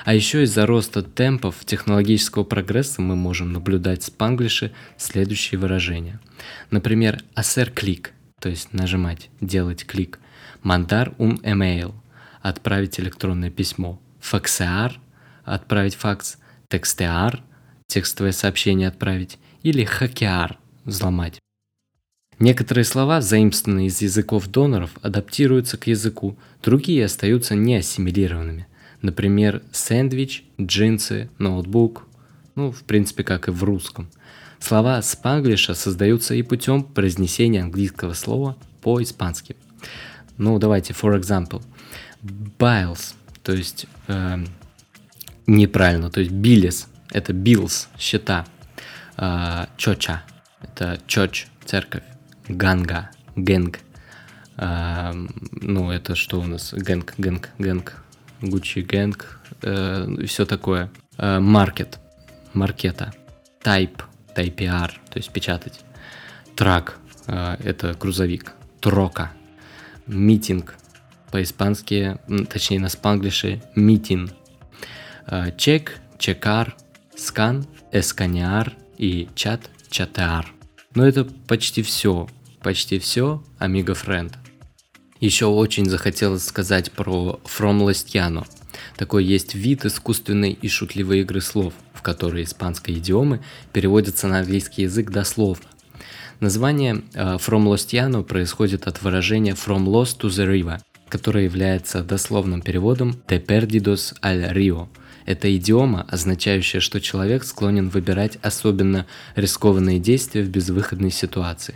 А 0.04 0.12
еще 0.12 0.42
из-за 0.42 0.66
роста 0.66 1.02
темпов 1.02 1.64
технологического 1.64 2.42
прогресса 2.42 3.00
мы 3.00 3.14
можем 3.14 3.52
наблюдать 3.52 4.02
в 4.02 4.06
спанглише 4.06 4.72
следующие 4.96 5.60
выражения. 5.60 6.18
Например, 6.72 7.22
hacer 7.36 7.70
клик, 7.70 8.10
то 8.40 8.48
есть 8.48 8.72
нажимать, 8.72 9.30
делать 9.40 9.86
клик, 9.86 10.18
mandar 10.64 11.14
un 11.18 11.40
email, 11.42 11.94
отправить 12.44 13.00
электронное 13.00 13.50
письмо, 13.50 13.98
факсеар, 14.20 15.00
отправить 15.44 15.94
факс, 15.94 16.36
текстеар, 16.68 17.42
текстовое 17.86 18.32
сообщение 18.32 18.88
отправить, 18.88 19.38
или 19.62 19.82
хакеар, 19.82 20.58
взломать. 20.84 21.40
Некоторые 22.38 22.84
слова, 22.84 23.22
заимствованные 23.22 23.86
из 23.86 24.02
языков 24.02 24.46
доноров, 24.48 24.90
адаптируются 25.00 25.78
к 25.78 25.86
языку, 25.86 26.36
другие 26.62 27.06
остаются 27.06 27.54
неассимилированными. 27.54 28.66
Например, 29.00 29.62
сэндвич, 29.72 30.44
джинсы, 30.60 31.30
ноутбук, 31.38 32.06
ну, 32.56 32.72
в 32.72 32.82
принципе, 32.82 33.24
как 33.24 33.48
и 33.48 33.52
в 33.52 33.64
русском. 33.64 34.10
Слова 34.58 35.00
спанглиша 35.00 35.74
создаются 35.74 36.34
и 36.34 36.42
путем 36.42 36.82
произнесения 36.82 37.62
английского 37.62 38.12
слова 38.12 38.58
по-испански. 38.82 39.56
Ну, 40.36 40.58
давайте, 40.58 40.92
for 40.92 41.18
example– 41.18 41.62
Biles, 42.24 43.14
то 43.42 43.52
есть 43.52 43.86
э, 44.08 44.44
неправильно, 45.46 46.10
то 46.10 46.20
есть 46.20 46.32
Биллис, 46.32 46.88
это 47.10 47.32
Bills, 47.32 47.88
счета. 47.98 48.46
Э, 49.18 49.66
чоча, 49.76 50.22
это 50.62 50.98
чоч, 51.06 51.46
церковь. 51.64 52.02
Ganga, 52.48 53.10
gang. 53.36 53.80
Э, 54.56 55.12
ну, 55.52 55.90
это 55.90 56.14
что 56.14 56.40
у 56.40 56.46
нас? 56.46 56.72
Gang, 56.72 57.14
gang, 57.18 57.50
gang. 57.58 58.02
Gucci 58.40 58.80
gang, 58.80 59.40
э, 59.62 60.24
все 60.26 60.46
такое. 60.46 60.90
Market, 61.18 61.96
э, 61.96 62.48
marqueta. 62.54 63.12
Type, 63.62 64.02
taipear, 64.34 65.00
то 65.10 65.18
есть 65.18 65.30
печатать. 65.30 65.80
Truck, 66.56 66.98
э, 67.26 67.56
это 67.62 67.94
грузовик. 67.94 68.52
Troca, 68.80 69.32
meeting, 70.06 70.74
по-испански, 71.34 72.16
точнее 72.48 72.78
на 72.78 72.88
спанглише, 72.88 73.60
mitin. 73.74 74.30
А, 75.26 75.50
check, 75.50 75.98
checar, 76.16 76.76
scan, 77.16 77.66
escanear 77.90 78.76
и 78.98 79.28
chat, 79.34 79.68
chatear. 79.90 80.46
Но 80.94 81.04
это 81.04 81.24
почти 81.24 81.82
все, 81.82 82.28
почти 82.62 83.00
все, 83.00 83.42
Amigo 83.58 84.00
Friend. 84.00 84.32
Еще 85.18 85.46
очень 85.46 85.90
захотелось 85.90 86.44
сказать 86.44 86.92
про 86.92 87.40
From 87.44 87.84
Lestiano. 87.84 88.46
Такой 88.96 89.24
есть 89.24 89.56
вид 89.56 89.84
искусственной 89.84 90.52
и 90.52 90.68
шутливой 90.68 91.22
игры 91.22 91.40
слов, 91.40 91.74
в 91.94 92.02
которой 92.02 92.44
испанские 92.44 92.98
идиомы 92.98 93.42
переводятся 93.72 94.28
на 94.28 94.38
английский 94.38 94.82
язык 94.82 95.10
дословно. 95.10 95.66
Название 96.38 97.02
uh, 97.14 97.40
From 97.40 97.64
Lostiano 97.64 98.22
происходит 98.22 98.86
от 98.86 99.02
выражения 99.02 99.54
From 99.54 99.86
Lost 99.86 100.20
to 100.20 100.28
the 100.28 100.46
River– 100.46 100.80
которое 101.08 101.44
является 101.44 102.02
дословным 102.02 102.62
переводом 102.62 103.20
«te 103.26 103.44
perdidos 103.44 104.14
al 104.22 104.52
rio». 104.52 104.88
Это 105.26 105.54
идиома, 105.56 106.06
означающая, 106.08 106.80
что 106.80 107.00
человек 107.00 107.44
склонен 107.44 107.88
выбирать 107.88 108.38
особенно 108.42 109.06
рискованные 109.36 109.98
действия 109.98 110.42
в 110.42 110.50
безвыходной 110.50 111.10
ситуации. 111.10 111.74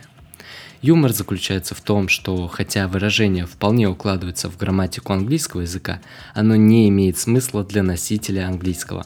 Юмор 0.81 1.13
заключается 1.13 1.75
в 1.75 1.81
том, 1.81 2.09
что 2.09 2.47
хотя 2.47 2.87
выражение 2.87 3.47
вполне 3.47 3.89
укладывается 3.89 4.49
в 4.49 4.57
грамматику 4.57 5.13
английского 5.13 5.63
языка, 5.63 6.01
оно 6.35 6.55
не 6.55 6.89
имеет 6.89 7.19
смысла 7.19 7.65
для 7.65 7.83
носителя 7.83 8.47
английского. 8.47 9.05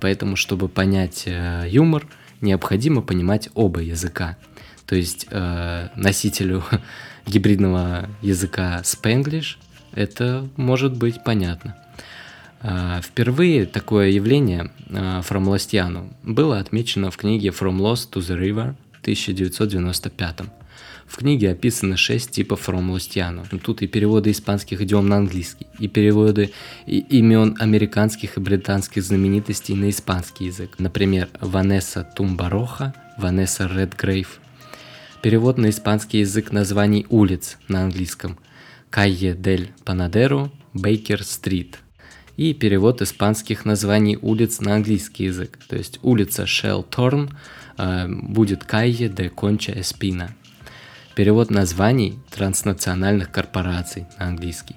Поэтому, 0.00 0.36
чтобы 0.36 0.68
понять 0.68 1.24
э, 1.26 1.66
юмор, 1.68 2.06
необходимо 2.40 3.02
понимать 3.02 3.50
оба 3.54 3.80
языка. 3.80 4.38
То 4.86 4.96
есть 4.96 5.26
э, 5.30 5.88
носителю 5.94 6.64
гибридного 7.26 8.08
языка 8.22 8.80
Spanglish, 8.82 9.56
это 9.92 10.48
может 10.56 10.96
быть 10.96 11.22
понятно. 11.24 11.76
А, 12.62 13.00
впервые 13.00 13.66
такое 13.66 14.08
явление 14.08 14.70
а, 14.90 15.20
From 15.20 15.44
Lostiano 15.44 16.12
было 16.22 16.58
отмечено 16.58 17.10
в 17.10 17.16
книге 17.16 17.48
From 17.48 17.78
Lost 17.78 18.12
to 18.12 18.20
the 18.20 18.38
River 18.38 18.74
1995. 19.00 20.40
В 21.10 21.16
книге 21.16 21.50
описаны 21.50 21.96
шесть 21.96 22.30
типов 22.30 22.68
Lostiano. 22.68 23.44
Тут 23.58 23.82
и 23.82 23.88
переводы 23.88 24.30
испанских 24.30 24.80
идиом 24.80 25.08
на 25.08 25.16
английский, 25.16 25.66
и 25.80 25.88
переводы 25.88 26.52
имен 26.86 27.56
американских 27.58 28.36
и 28.36 28.40
британских 28.40 29.02
знаменитостей 29.02 29.74
на 29.74 29.90
испанский 29.90 30.44
язык. 30.44 30.76
Например, 30.78 31.28
Ванесса 31.40 32.04
Тумбароха, 32.14 32.94
Ванесса 33.18 33.66
Редгрейв, 33.66 34.38
Перевод 35.22 35.58
на 35.58 35.68
испанский 35.68 36.20
язык 36.20 36.50
названий 36.50 37.06
улиц 37.10 37.58
на 37.68 37.82
английском. 37.82 38.38
Кайе 38.88 39.34
дель 39.34 39.70
Панадеро, 39.84 40.50
Бейкер 40.72 41.24
Стрит. 41.24 41.78
И 42.38 42.54
перевод 42.54 43.02
испанских 43.02 43.66
названий 43.66 44.16
улиц 44.16 44.60
на 44.60 44.76
английский 44.76 45.24
язык. 45.24 45.58
То 45.68 45.76
есть 45.76 45.98
улица 46.02 46.46
Шелторн 46.46 47.36
э, 47.76 48.08
будет 48.08 48.64
Кайе 48.64 49.10
де 49.10 49.28
Конча 49.28 49.78
Эспина. 49.78 50.34
Перевод 51.14 51.50
названий 51.50 52.18
транснациональных 52.30 53.30
корпораций 53.30 54.06
на 54.18 54.28
английский. 54.28 54.76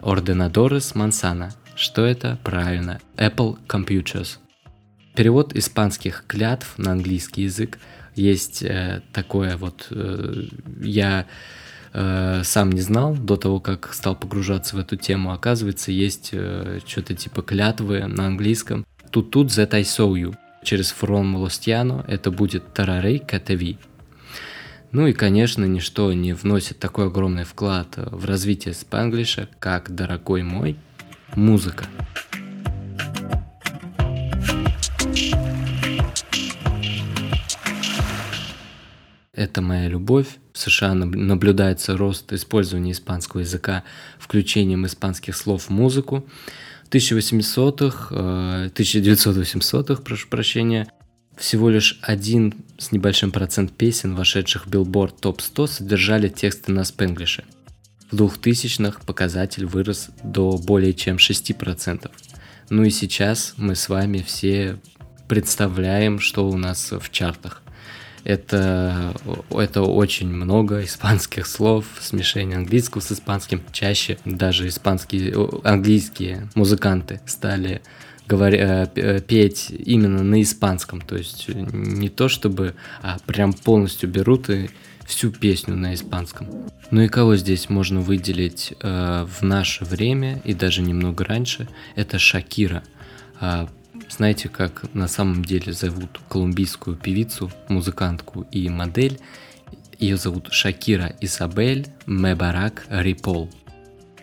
Орденадорес 0.00 0.94
Мансана, 0.94 1.52
Что 1.76 2.06
это? 2.06 2.38
Правильно, 2.42 2.98
Apple 3.18 3.58
Computers. 3.68 4.38
Перевод 5.14 5.54
испанских 5.54 6.24
клятв 6.26 6.78
на 6.78 6.92
английский 6.92 7.42
язык 7.42 7.78
есть 8.14 8.62
э, 8.62 9.02
такое 9.12 9.56
вот, 9.56 9.86
э, 9.90 10.44
я 10.80 11.26
э, 11.92 12.42
сам 12.44 12.70
не 12.72 12.80
знал 12.80 13.14
до 13.14 13.36
того, 13.36 13.60
как 13.60 13.92
стал 13.94 14.16
погружаться 14.16 14.76
в 14.76 14.78
эту 14.78 14.96
тему. 14.96 15.32
Оказывается, 15.32 15.92
есть 15.92 16.28
что-то 16.86 17.14
типа 17.14 17.42
клятвы 17.42 18.06
на 18.06 18.26
английском. 18.26 18.86
Тут 19.10 19.30
тут 19.30 19.50
saw 19.50 20.12
you. 20.12 20.34
Через 20.62 20.92
фрон 20.92 21.28
Молостьяно 21.28 22.04
это 22.06 22.30
будет 22.30 22.72
Тарарей 22.72 23.18
Катави. 23.18 23.78
Ну 24.92 25.06
и, 25.06 25.12
конечно, 25.12 25.64
ничто 25.64 26.12
не 26.12 26.34
вносит 26.34 26.78
такой 26.78 27.06
огромный 27.06 27.44
вклад 27.44 27.94
в 27.96 28.26
развитие 28.26 28.74
спанглиша, 28.74 29.48
как, 29.58 29.94
дорогой 29.94 30.42
мой, 30.42 30.76
музыка. 31.34 31.86
Это 39.42 39.60
моя 39.60 39.88
любовь. 39.88 40.38
В 40.52 40.58
США 40.60 40.94
наблюдается 40.94 41.96
рост 41.96 42.32
использования 42.32 42.92
испанского 42.92 43.40
языка 43.40 43.82
включением 44.20 44.86
испанских 44.86 45.34
слов 45.34 45.64
в 45.64 45.70
музыку. 45.70 46.24
В 46.84 46.94
1800-х, 46.94 48.14
1900-х, 48.72 50.02
прошу 50.02 50.28
прощения, 50.28 50.86
всего 51.36 51.70
лишь 51.70 51.98
один 52.02 52.54
с 52.78 52.92
небольшим 52.92 53.32
процент 53.32 53.72
песен, 53.72 54.14
вошедших 54.14 54.66
в 54.66 54.70
Billboard 54.70 55.20
Top 55.20 55.40
100, 55.40 55.66
содержали 55.66 56.28
тексты 56.28 56.70
на 56.70 56.84
спенглише. 56.84 57.42
В 58.12 58.14
2000-х 58.14 59.00
показатель 59.04 59.66
вырос 59.66 60.10
до 60.22 60.56
более 60.56 60.94
чем 60.94 61.16
6%. 61.16 62.08
Ну 62.70 62.84
и 62.84 62.90
сейчас 62.90 63.54
мы 63.56 63.74
с 63.74 63.88
вами 63.88 64.22
все 64.24 64.78
представляем, 65.26 66.20
что 66.20 66.48
у 66.48 66.56
нас 66.56 66.92
в 66.92 67.10
чартах. 67.10 67.61
Это, 68.24 69.14
это 69.50 69.82
очень 69.82 70.28
много 70.28 70.84
испанских 70.84 71.46
слов, 71.46 71.86
смешение 72.00 72.56
английского 72.56 73.00
с 73.00 73.10
испанским. 73.12 73.62
Чаще 73.72 74.18
даже 74.24 74.68
испанские, 74.68 75.34
английские 75.64 76.48
музыканты 76.54 77.20
стали 77.26 77.82
говоря, 78.26 78.90
э, 78.94 79.20
петь 79.20 79.70
именно 79.70 80.22
на 80.22 80.40
испанском. 80.40 81.00
То 81.00 81.16
есть 81.16 81.48
не 81.48 82.08
то 82.08 82.28
чтобы, 82.28 82.74
а 83.02 83.18
прям 83.26 83.52
полностью 83.52 84.08
берут 84.08 84.48
и 84.48 84.70
всю 85.06 85.30
песню 85.30 85.76
на 85.76 85.92
испанском. 85.94 86.48
Ну 86.90 87.02
и 87.02 87.08
кого 87.08 87.36
здесь 87.36 87.68
можно 87.68 88.00
выделить 88.00 88.74
э, 88.80 89.26
в 89.28 89.42
наше 89.42 89.84
время 89.84 90.40
и 90.44 90.54
даже 90.54 90.82
немного 90.82 91.24
раньше, 91.24 91.68
это 91.96 92.18
Шакира. 92.18 92.82
Э, 93.40 93.66
знаете, 94.12 94.48
как 94.48 94.92
на 94.94 95.08
самом 95.08 95.44
деле 95.44 95.72
зовут 95.72 96.20
колумбийскую 96.28 96.96
певицу, 96.96 97.50
музыкантку 97.68 98.42
и 98.50 98.68
модель? 98.68 99.18
Ее 99.98 100.16
зовут 100.16 100.52
Шакира 100.52 101.14
Исабель 101.20 101.88
Мебарак 102.06 102.84
Рипол. 102.90 103.50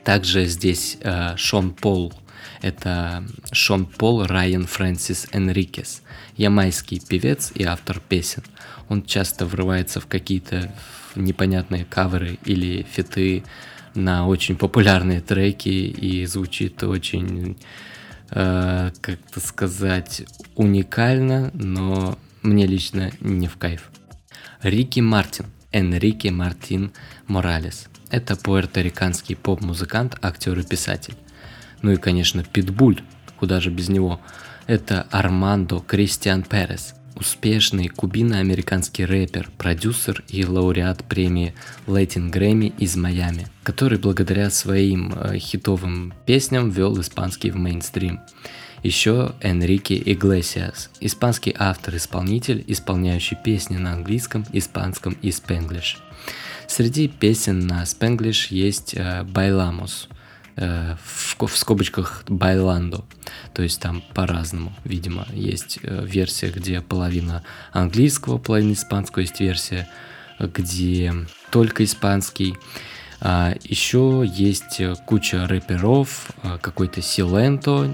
Также 0.04 0.46
здесь 0.46 0.98
э, 1.02 1.36
Шон 1.38 1.72
Пол. 1.72 2.14
Это 2.62 3.24
Шон 3.52 3.86
Пол 3.86 4.26
Райан 4.26 4.68
Фрэнсис 4.68 5.28
Энрикес, 5.32 6.04
ямайский 6.38 7.02
певец 7.02 7.52
и 7.56 7.64
автор 7.64 8.00
песен. 8.00 8.44
Он 8.90 9.04
часто 9.04 9.46
врывается 9.46 10.00
в 10.00 10.08
какие-то 10.08 10.72
непонятные 11.16 11.86
каверы 11.86 12.38
или 12.46 12.86
фиты 12.92 13.44
на 13.96 14.28
очень 14.28 14.56
популярные 14.56 15.22
треки 15.22 15.70
и 15.70 16.26
звучит 16.26 16.84
очень 16.84 17.58
э, 18.32 18.92
как-то 19.02 19.40
сказать, 19.40 20.24
уникально, 20.56 21.52
но 21.54 22.18
мне 22.42 22.66
лично 22.66 23.12
не 23.20 23.48
в 23.48 23.58
кайф. 23.58 23.90
Рики 24.62 25.00
Мартин, 25.00 25.46
Энрике 25.72 26.32
Мартин 26.32 26.92
Моралес. 27.28 27.88
Это 28.10 28.36
пуэрториканский 28.36 29.36
поп-музыкант, 29.36 30.18
актер 30.22 30.58
и 30.58 30.64
писатель. 30.64 31.16
Ну 31.82 31.92
и, 31.92 31.98
конечно, 31.98 32.44
Питбуль, 32.44 33.02
куда 33.38 33.60
же 33.60 33.70
без 33.70 33.90
него. 33.90 34.20
Это 34.68 35.08
Армандо 35.12 35.80
Кристиан 35.80 36.44
Перес, 36.44 36.96
успешный 37.16 37.88
кубино-американский 37.88 39.06
рэпер, 39.06 39.50
продюсер 39.58 40.24
и 40.28 40.46
лауреат 40.46 41.04
премии 41.04 41.54
Latin 41.88 42.32
Grammy 42.32 42.74
из 42.78 42.96
Майами, 42.96 43.48
который 43.64 43.98
благодаря 43.98 44.50
своим 44.50 45.14
э, 45.14 45.38
хитовым 45.38 46.14
песням 46.26 46.70
ввел 46.70 47.00
испанский 47.00 47.52
в 47.52 47.56
мейнстрим. 47.56 48.20
Еще 48.84 49.34
Энрике 49.42 49.96
Иглесиас, 49.98 50.90
испанский 51.02 51.54
автор-исполнитель, 51.58 52.64
исполняющий 52.68 53.36
песни 53.36 53.78
на 53.78 53.94
английском, 53.94 54.46
испанском 54.54 55.18
и 55.22 55.32
спенглиш. 55.32 55.98
Среди 56.68 57.08
песен 57.08 57.68
на 57.68 57.86
спенглиш 57.86 58.48
есть 58.48 58.94
э, 58.96 59.24
«Байламос», 59.24 60.08
Э, 60.62 60.96
в, 61.06 61.56
скобочках 61.56 62.26
байландо. 62.28 63.06
То 63.54 63.64
есть 63.64 63.80
там 63.80 64.04
по-разному, 64.14 64.74
видимо. 64.84 65.26
Есть 65.32 65.80
э, 65.82 66.06
версия, 66.06 66.50
где 66.50 66.82
половина 66.82 67.44
английского, 67.72 68.40
половина 68.40 68.74
испанского. 68.74 69.22
Есть 69.22 69.40
версия, 69.40 69.88
где 70.38 71.14
только 71.50 71.86
испанский. 71.86 72.58
А 73.22 73.54
еще 73.64 74.26
есть 74.28 74.82
куча 75.06 75.48
рэперов, 75.48 76.32
э, 76.44 76.58
какой-то 76.60 77.02
Силенто, 77.02 77.86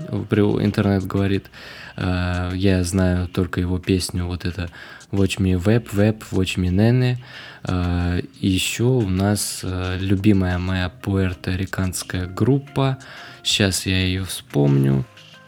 интернет 0.60 1.06
говорит. 1.06 1.52
Я 1.98 2.84
знаю 2.84 3.30
только 3.30 3.62
его 3.62 3.80
песню, 3.80 4.26
вот 4.26 4.44
это 4.44 4.70
Watch 5.16 5.40
Me 5.40 5.62
Web, 5.62 5.90
Web, 5.94 6.24
Watch 6.32 6.58
Me 6.58 6.70
Nene. 6.70 7.18
А, 7.64 8.20
еще 8.40 8.84
у 8.84 9.08
нас 9.08 9.62
а, 9.64 9.98
любимая 9.98 10.58
моя 10.58 10.90
пуэрториканская 10.90 12.28
группа. 12.28 12.98
Сейчас 13.44 13.86
я 13.86 13.98
ее 13.98 14.26
вспомню. 14.26 15.06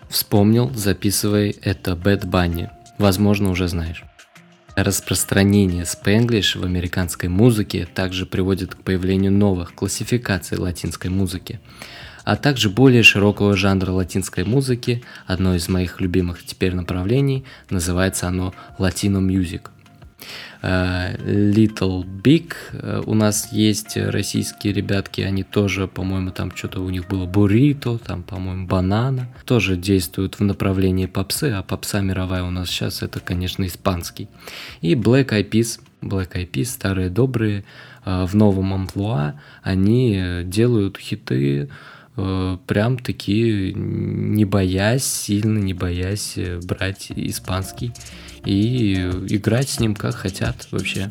Вспомнил, 0.09 0.71
записывай, 0.73 1.55
это 1.61 1.91
Bad 1.91 2.25
Bunny. 2.25 2.69
Возможно, 2.97 3.49
уже 3.49 3.67
знаешь. 3.67 4.03
Распространение 4.77 5.85
спенглиш 5.85 6.55
в 6.55 6.63
американской 6.63 7.29
музыке 7.29 7.87
также 7.91 8.27
приводит 8.27 8.75
к 8.75 8.83
появлению 8.83 9.31
новых 9.31 9.73
классификаций 9.73 10.59
латинской 10.59 11.09
музыки, 11.09 11.59
а 12.27 12.35
также 12.35 12.69
более 12.69 13.03
широкого 13.03 13.55
жанра 13.55 13.91
латинской 13.91 14.43
музыки. 14.43 15.01
Одно 15.25 15.55
из 15.55 15.69
моих 15.69 16.01
любимых 16.01 16.43
теперь 16.43 16.75
направлений 16.75 17.45
называется 17.69 18.27
оно 18.27 18.53
Latino 18.77 19.25
Music– 19.25 19.69
Э, 20.61 21.15
Little 21.17 22.03
Big. 22.03 22.53
Э, 22.73 23.03
у 23.05 23.13
нас 23.13 23.51
есть 23.51 23.95
российские 23.95 24.73
ребятки, 24.73 25.21
они 25.21 25.43
тоже, 25.43 25.87
по-моему, 25.87 26.31
там 26.31 26.55
что-то 26.55 26.81
у 26.81 26.89
них 26.89 27.07
было 27.07 27.25
буррито, 27.25 27.97
там, 27.99 28.23
по-моему, 28.23 28.67
банана. 28.67 29.27
Тоже 29.45 29.75
действуют 29.75 30.39
в 30.39 30.43
направлении 30.43 31.05
попсы, 31.05 31.51
а 31.51 31.61
попса 31.61 32.01
мировая 32.01 32.43
у 32.43 32.49
нас 32.49 32.69
сейчас 32.69 33.03
это, 33.03 33.19
конечно, 33.19 33.65
испанский. 33.65 34.29
И 34.81 34.95
Black 34.95 35.29
Eyed 35.29 35.49
Peas, 35.49 35.79
Black 36.01 36.33
Eyed 36.33 36.51
Peas, 36.51 36.65
старые 36.65 37.09
добрые, 37.09 37.63
э, 38.05 38.25
в 38.25 38.35
новом 38.35 38.73
амплуа, 38.73 39.39
они 39.61 40.41
делают 40.45 40.97
хиты, 40.97 41.69
прям 42.65 42.97
такие, 42.97 43.73
не 43.73 44.43
боясь, 44.45 45.05
сильно 45.05 45.59
не 45.59 45.73
боясь 45.73 46.37
брать 46.63 47.11
испанский 47.11 47.93
и 48.45 48.95
играть 49.29 49.69
с 49.69 49.79
ним 49.79 49.95
как 49.95 50.15
хотят 50.15 50.67
вообще. 50.71 51.09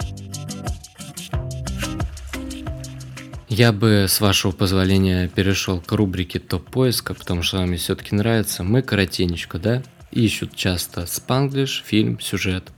Я 3.48 3.72
бы, 3.72 4.06
с 4.08 4.20
вашего 4.20 4.52
позволения, 4.52 5.28
перешел 5.28 5.80
к 5.80 5.90
рубрике 5.92 6.38
топ-поиска, 6.40 7.14
потому 7.14 7.42
что 7.42 7.58
вам 7.58 7.74
все-таки 7.76 8.14
нравится. 8.14 8.64
Мы 8.64 8.82
коротенечко, 8.82 9.58
да? 9.58 9.82
Ищут 10.10 10.54
часто 10.54 11.06
спанглиш, 11.06 11.82
фильм, 11.86 12.20
сюжет. 12.20 12.72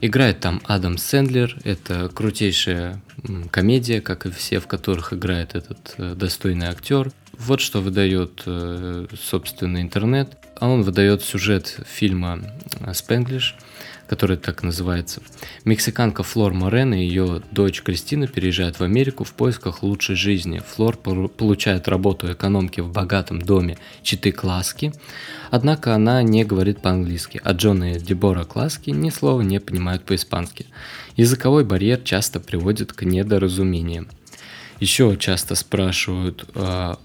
Играет 0.00 0.40
там 0.40 0.62
Адам 0.64 0.96
Сэндлер, 0.96 1.58
это 1.64 2.08
крутейшая 2.08 3.02
комедия, 3.50 4.00
как 4.00 4.26
и 4.26 4.30
все, 4.30 4.60
в 4.60 4.66
которых 4.66 5.12
играет 5.12 5.54
этот 5.54 5.94
э, 5.98 6.14
достойный 6.14 6.68
актер. 6.68 7.12
Вот 7.38 7.60
что 7.60 7.80
выдает, 7.80 8.42
э, 8.46 9.06
собственно, 9.20 9.80
интернет. 9.80 10.36
А 10.60 10.68
он 10.68 10.82
выдает 10.82 11.22
сюжет 11.22 11.80
фильма 11.86 12.38
«Спенглиш», 12.92 13.56
который 14.06 14.36
так 14.36 14.62
называется. 14.62 15.22
Мексиканка 15.64 16.22
Флор 16.22 16.52
Морен 16.52 16.92
и 16.92 17.00
ее 17.00 17.42
дочь 17.50 17.82
Кристина 17.82 18.26
переезжают 18.26 18.78
в 18.78 18.84
Америку 18.84 19.24
в 19.24 19.32
поисках 19.32 19.82
лучшей 19.82 20.14
жизни. 20.14 20.62
Флор 20.74 20.96
получает 20.96 21.88
работу 21.88 22.30
экономки 22.30 22.80
в 22.80 22.92
богатом 22.92 23.40
доме 23.40 23.78
Читы 24.02 24.30
Класки, 24.30 24.92
однако 25.50 25.94
она 25.94 26.22
не 26.22 26.44
говорит 26.44 26.82
по-английски, 26.82 27.40
а 27.42 27.52
Джон 27.52 27.84
и 27.84 27.98
Дебора 27.98 28.44
Класки 28.44 28.90
ни 28.90 29.10
слова 29.10 29.40
не 29.40 29.58
понимают 29.60 30.04
по-испански. 30.04 30.66
Языковой 31.16 31.64
барьер 31.64 32.00
часто 32.02 32.38
приводит 32.38 32.92
к 32.92 33.02
недоразумениям. 33.02 34.08
Еще 34.82 35.16
часто 35.16 35.54
спрашивают, 35.54 36.44
а, 36.56 36.98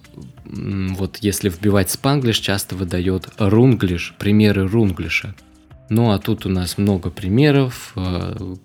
вот 0.46 1.18
если 1.18 1.48
вбивать 1.48 1.92
спанглиш, 1.92 2.40
часто 2.40 2.76
выдает 2.76 3.30
рунглиш, 3.38 4.16
примеры 4.18 4.68
рунглиша. 4.68 5.36
Ну 5.90 6.10
а 6.10 6.18
тут 6.18 6.48
у 6.48 6.50
нас 6.50 6.80
много 6.80 7.12
примеров. 7.12 7.94
Э, 7.96 8.56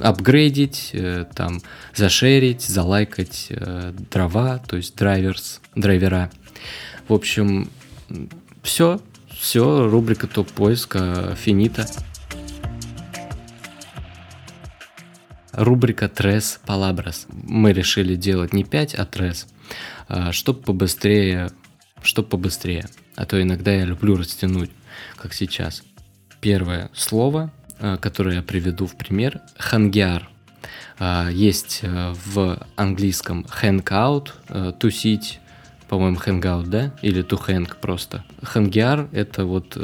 апгрейдить, 0.00 0.94
там, 1.34 1.60
зашерить, 1.96 2.62
залайкать 2.62 3.48
э, 3.50 3.92
дрова, 4.08 4.58
то 4.58 4.76
есть 4.76 4.94
драйверс, 4.94 5.60
драйвера. 5.74 6.30
В 7.08 7.14
общем, 7.14 7.70
все, 8.62 9.00
все, 9.36 9.88
рубрика 9.88 10.28
топ-поиска 10.28 11.34
финита. 11.34 11.88
Рубрика 15.52 16.08
Трес 16.08 16.60
Палабрас. 16.66 17.26
Мы 17.30 17.72
решили 17.72 18.14
делать 18.14 18.52
не 18.52 18.64
5, 18.64 18.94
а 18.94 19.04
Трес, 19.04 19.46
чтобы 20.30 20.60
побыстрее, 20.60 21.50
чтобы 22.02 22.28
побыстрее. 22.28 22.86
А 23.16 23.26
то 23.26 23.40
иногда 23.40 23.72
я 23.72 23.84
люблю 23.84 24.16
растянуть, 24.16 24.70
как 25.16 25.34
сейчас. 25.34 25.82
Первое 26.40 26.90
слово, 26.94 27.50
э, 27.78 27.98
которое 28.00 28.36
я 28.36 28.42
приведу 28.42 28.86
в 28.86 28.96
пример, 28.96 29.42
хангиар. 29.58 30.28
А, 30.98 31.28
есть 31.28 31.80
э, 31.82 32.14
в 32.24 32.58
английском 32.76 33.46
hang 33.60 33.84
out, 33.84 34.30
э, 34.48 34.72
тусить, 34.78 35.40
по-моему, 35.88 36.16
hang 36.16 36.40
out, 36.40 36.66
да? 36.66 36.94
Или 37.02 37.22
to 37.22 37.38
hang 37.46 37.68
просто. 37.80 38.24
Хангиар— 38.42 39.08
это 39.12 39.44
вот 39.44 39.76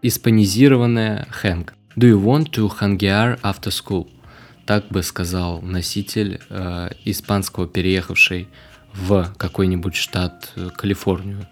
испанизированная 0.00 1.28
hang. 1.42 1.68
Do 1.96 2.08
you 2.08 2.22
want 2.22 2.50
to 2.52 2.70
hangiar 2.80 3.38
after 3.42 3.70
school? 3.70 4.08
Так 4.70 4.86
бы 4.86 5.02
сказал 5.02 5.60
носитель 5.62 6.38
э, 6.48 6.90
испанского, 7.04 7.66
переехавший 7.66 8.46
в 8.94 9.34
какой-нибудь 9.36 9.96
штат 9.96 10.52
Калифорнию. 10.76 11.44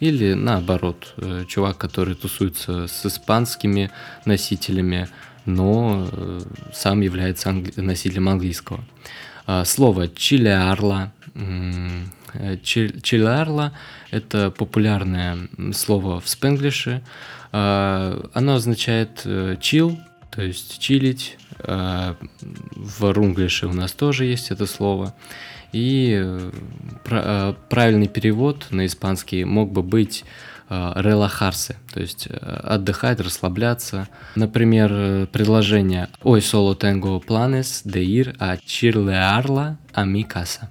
Или 0.00 0.34
наоборот, 0.34 1.14
э, 1.16 1.46
чувак, 1.48 1.78
который 1.78 2.14
тусуется 2.14 2.86
с 2.86 3.06
испанскими 3.06 3.90
носителями, 4.26 5.08
но 5.46 6.10
э, 6.12 6.40
сам 6.74 7.00
является 7.00 7.48
англи- 7.48 7.80
носителем 7.80 8.28
английского. 8.28 8.84
А, 9.46 9.64
слово 9.64 10.08
чилиарла. 10.08 11.10
Э, 12.34 12.58
чилиарла– 12.62 13.72
это 14.10 14.50
популярное 14.50 15.38
слово 15.72 16.20
в 16.20 16.28
спенглише. 16.28 17.02
А, 17.50 18.28
оно 18.34 18.56
означает 18.56 19.24
chill, 19.24 19.96
то 20.38 20.44
есть 20.44 20.78
чилить. 20.78 21.36
А, 21.64 22.14
в 22.76 23.12
рунглише 23.12 23.66
у 23.66 23.72
нас 23.72 23.90
тоже 23.90 24.24
есть 24.24 24.52
это 24.52 24.66
слово. 24.66 25.12
И 25.72 26.16
э, 26.16 26.52
э, 27.10 27.54
правильный 27.68 28.06
перевод 28.06 28.68
на 28.70 28.86
испанский 28.86 29.44
мог 29.44 29.72
бы 29.72 29.82
быть 29.82 30.24
релахарсе, 30.70 31.76
то 31.92 31.98
есть 31.98 32.28
э, 32.30 32.36
отдыхать, 32.36 33.18
расслабляться. 33.18 34.06
Например, 34.36 35.26
предложение 35.26 36.08
«Ой, 36.22 36.38
solo 36.38 36.78
tengo 36.78 37.20
planes 37.20 37.82
de 37.84 38.04
ir 38.04 38.36
a 38.38 38.58
chirlearla 38.64 39.76
a 39.92 40.04
mi 40.04 40.22
casa». 40.22 40.70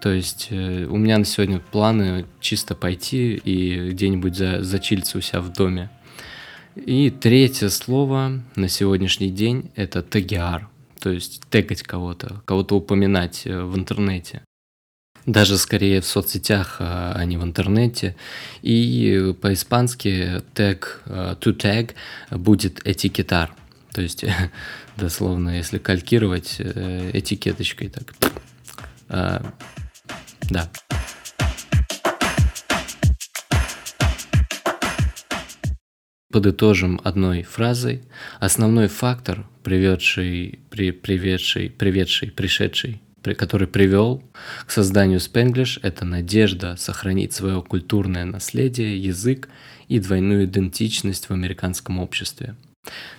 То 0.00 0.10
есть 0.10 0.50
у 0.50 0.96
меня 0.96 1.18
на 1.18 1.24
сегодня 1.24 1.60
планы 1.60 2.24
чисто 2.40 2.74
пойти 2.74 3.34
и 3.34 3.90
где-нибудь 3.90 4.36
за, 4.36 4.64
зачилиться 4.64 5.18
у 5.18 5.20
себя 5.20 5.40
в 5.40 5.52
доме. 5.52 5.90
И 6.76 7.10
третье 7.10 7.68
слово 7.68 8.42
на 8.54 8.68
сегодняшний 8.68 9.30
день– 9.30 9.70
это 9.76 10.02
тагиар 10.02 10.68
то 11.06 11.10
есть 11.10 11.42
тегать 11.50 11.84
кого-то, 11.84 12.42
кого-то 12.44 12.74
упоминать 12.74 13.42
э, 13.44 13.62
в 13.62 13.76
интернете. 13.76 14.42
Даже 15.24 15.56
скорее 15.56 16.00
в 16.00 16.04
соцсетях, 16.04 16.78
а, 16.80 17.12
а 17.14 17.24
не 17.24 17.36
в 17.36 17.44
интернете. 17.44 18.16
И 18.62 19.32
по-испански 19.40 20.42
тег, 20.52 21.02
э, 21.06 21.36
to 21.40 21.56
tag 21.56 21.92
будет 22.30 22.84
этикетар. 22.84 23.54
То 23.92 24.02
есть, 24.02 24.24
дословно, 24.96 25.56
если 25.56 25.78
калькировать 25.78 26.56
э, 26.58 27.12
этикеточкой, 27.14 27.90
так. 27.90 28.14
Да. 30.50 30.70
Подытожим 36.32 37.00
одной 37.04 37.42
фразой. 37.42 38.02
Основной 38.40 38.88
фактор, 38.88 39.46
приведший, 39.62 40.58
при, 40.70 40.90
приведший, 40.90 41.70
приведший, 41.70 42.30
пришедший, 42.30 43.00
при, 43.22 43.34
который 43.34 43.68
привел 43.68 44.22
к 44.66 44.70
созданию 44.70 45.20
Spanglish, 45.20 45.78
это 45.82 46.04
надежда 46.04 46.76
сохранить 46.76 47.32
свое 47.32 47.62
культурное 47.62 48.24
наследие, 48.24 48.98
язык 48.98 49.48
и 49.88 50.00
двойную 50.00 50.46
идентичность 50.46 51.28
в 51.28 51.32
американском 51.32 52.00
обществе. 52.00 52.56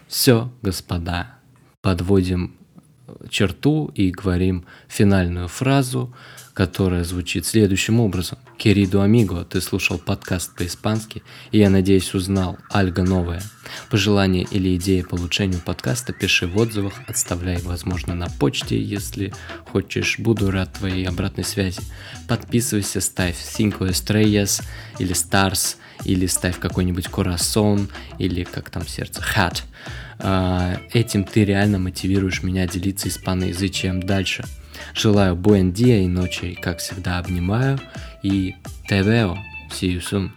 Все, 0.08 0.52
господа, 0.62 1.36
подводим 1.82 2.56
черту 3.30 3.92
и 3.96 4.12
говорим 4.12 4.66
финальную 4.88 5.48
фразу, 5.48 6.14
которая 6.54 7.04
звучит 7.04 7.46
следующим 7.46 8.00
образом. 8.00 8.40
Querido 8.58 9.06
amigo, 9.06 9.46
ты 9.46 9.62
слушал 9.62 10.00
подкаст 10.00 10.56
по-испански, 10.56 11.22
и 11.52 11.60
я 11.60 11.70
надеюсь 11.70 12.16
узнал 12.16 12.58
альга 12.72 13.04
новое. 13.04 13.44
Пожелания 13.92 14.44
или 14.50 14.76
идеи 14.76 15.02
по 15.02 15.14
улучшению 15.14 15.62
подкаста 15.62 16.14
пиши 16.14 16.48
в 16.48 16.58
отзывах, 16.58 16.94
отставляй, 17.08 17.62
возможно, 17.62 18.16
на 18.16 18.28
почте, 18.40 18.82
если 18.82 19.34
хочешь. 19.66 20.18
Буду 20.18 20.50
рад 20.50 20.74
твоей 20.74 21.08
обратной 21.08 21.44
связи. 21.44 21.82
Подписывайся, 22.28 23.02
ставь 23.02 23.38
5 23.38 23.74
estrellas 23.92 24.64
или 24.98 25.14
stars, 25.14 25.76
или 26.06 26.26
ставь 26.26 26.58
какой-нибудь 26.58 27.06
corazon, 27.06 27.88
или 28.18 28.44
как 28.44 28.72
там 28.72 28.88
сердце, 28.88 29.22
hat. 29.22 29.62
А, 30.20 30.80
этим 30.94 31.24
ты 31.24 31.46
реально 31.46 31.80
мотивируешь 31.80 32.44
меня 32.44 32.68
делиться 32.68 33.08
испаноязычием 33.08 34.02
дальше. 34.02 34.44
Желаю 34.94 35.36
día 35.72 36.04
и 36.04 36.08
ночи, 36.08 36.58
как 36.62 36.80
всегда 36.80 37.20
обнимаю 37.20 37.80
и 38.24 38.56
te 38.88 39.02
veo. 39.02 39.38
See 39.70 39.94
you 39.94 40.02
soon. 40.02 40.32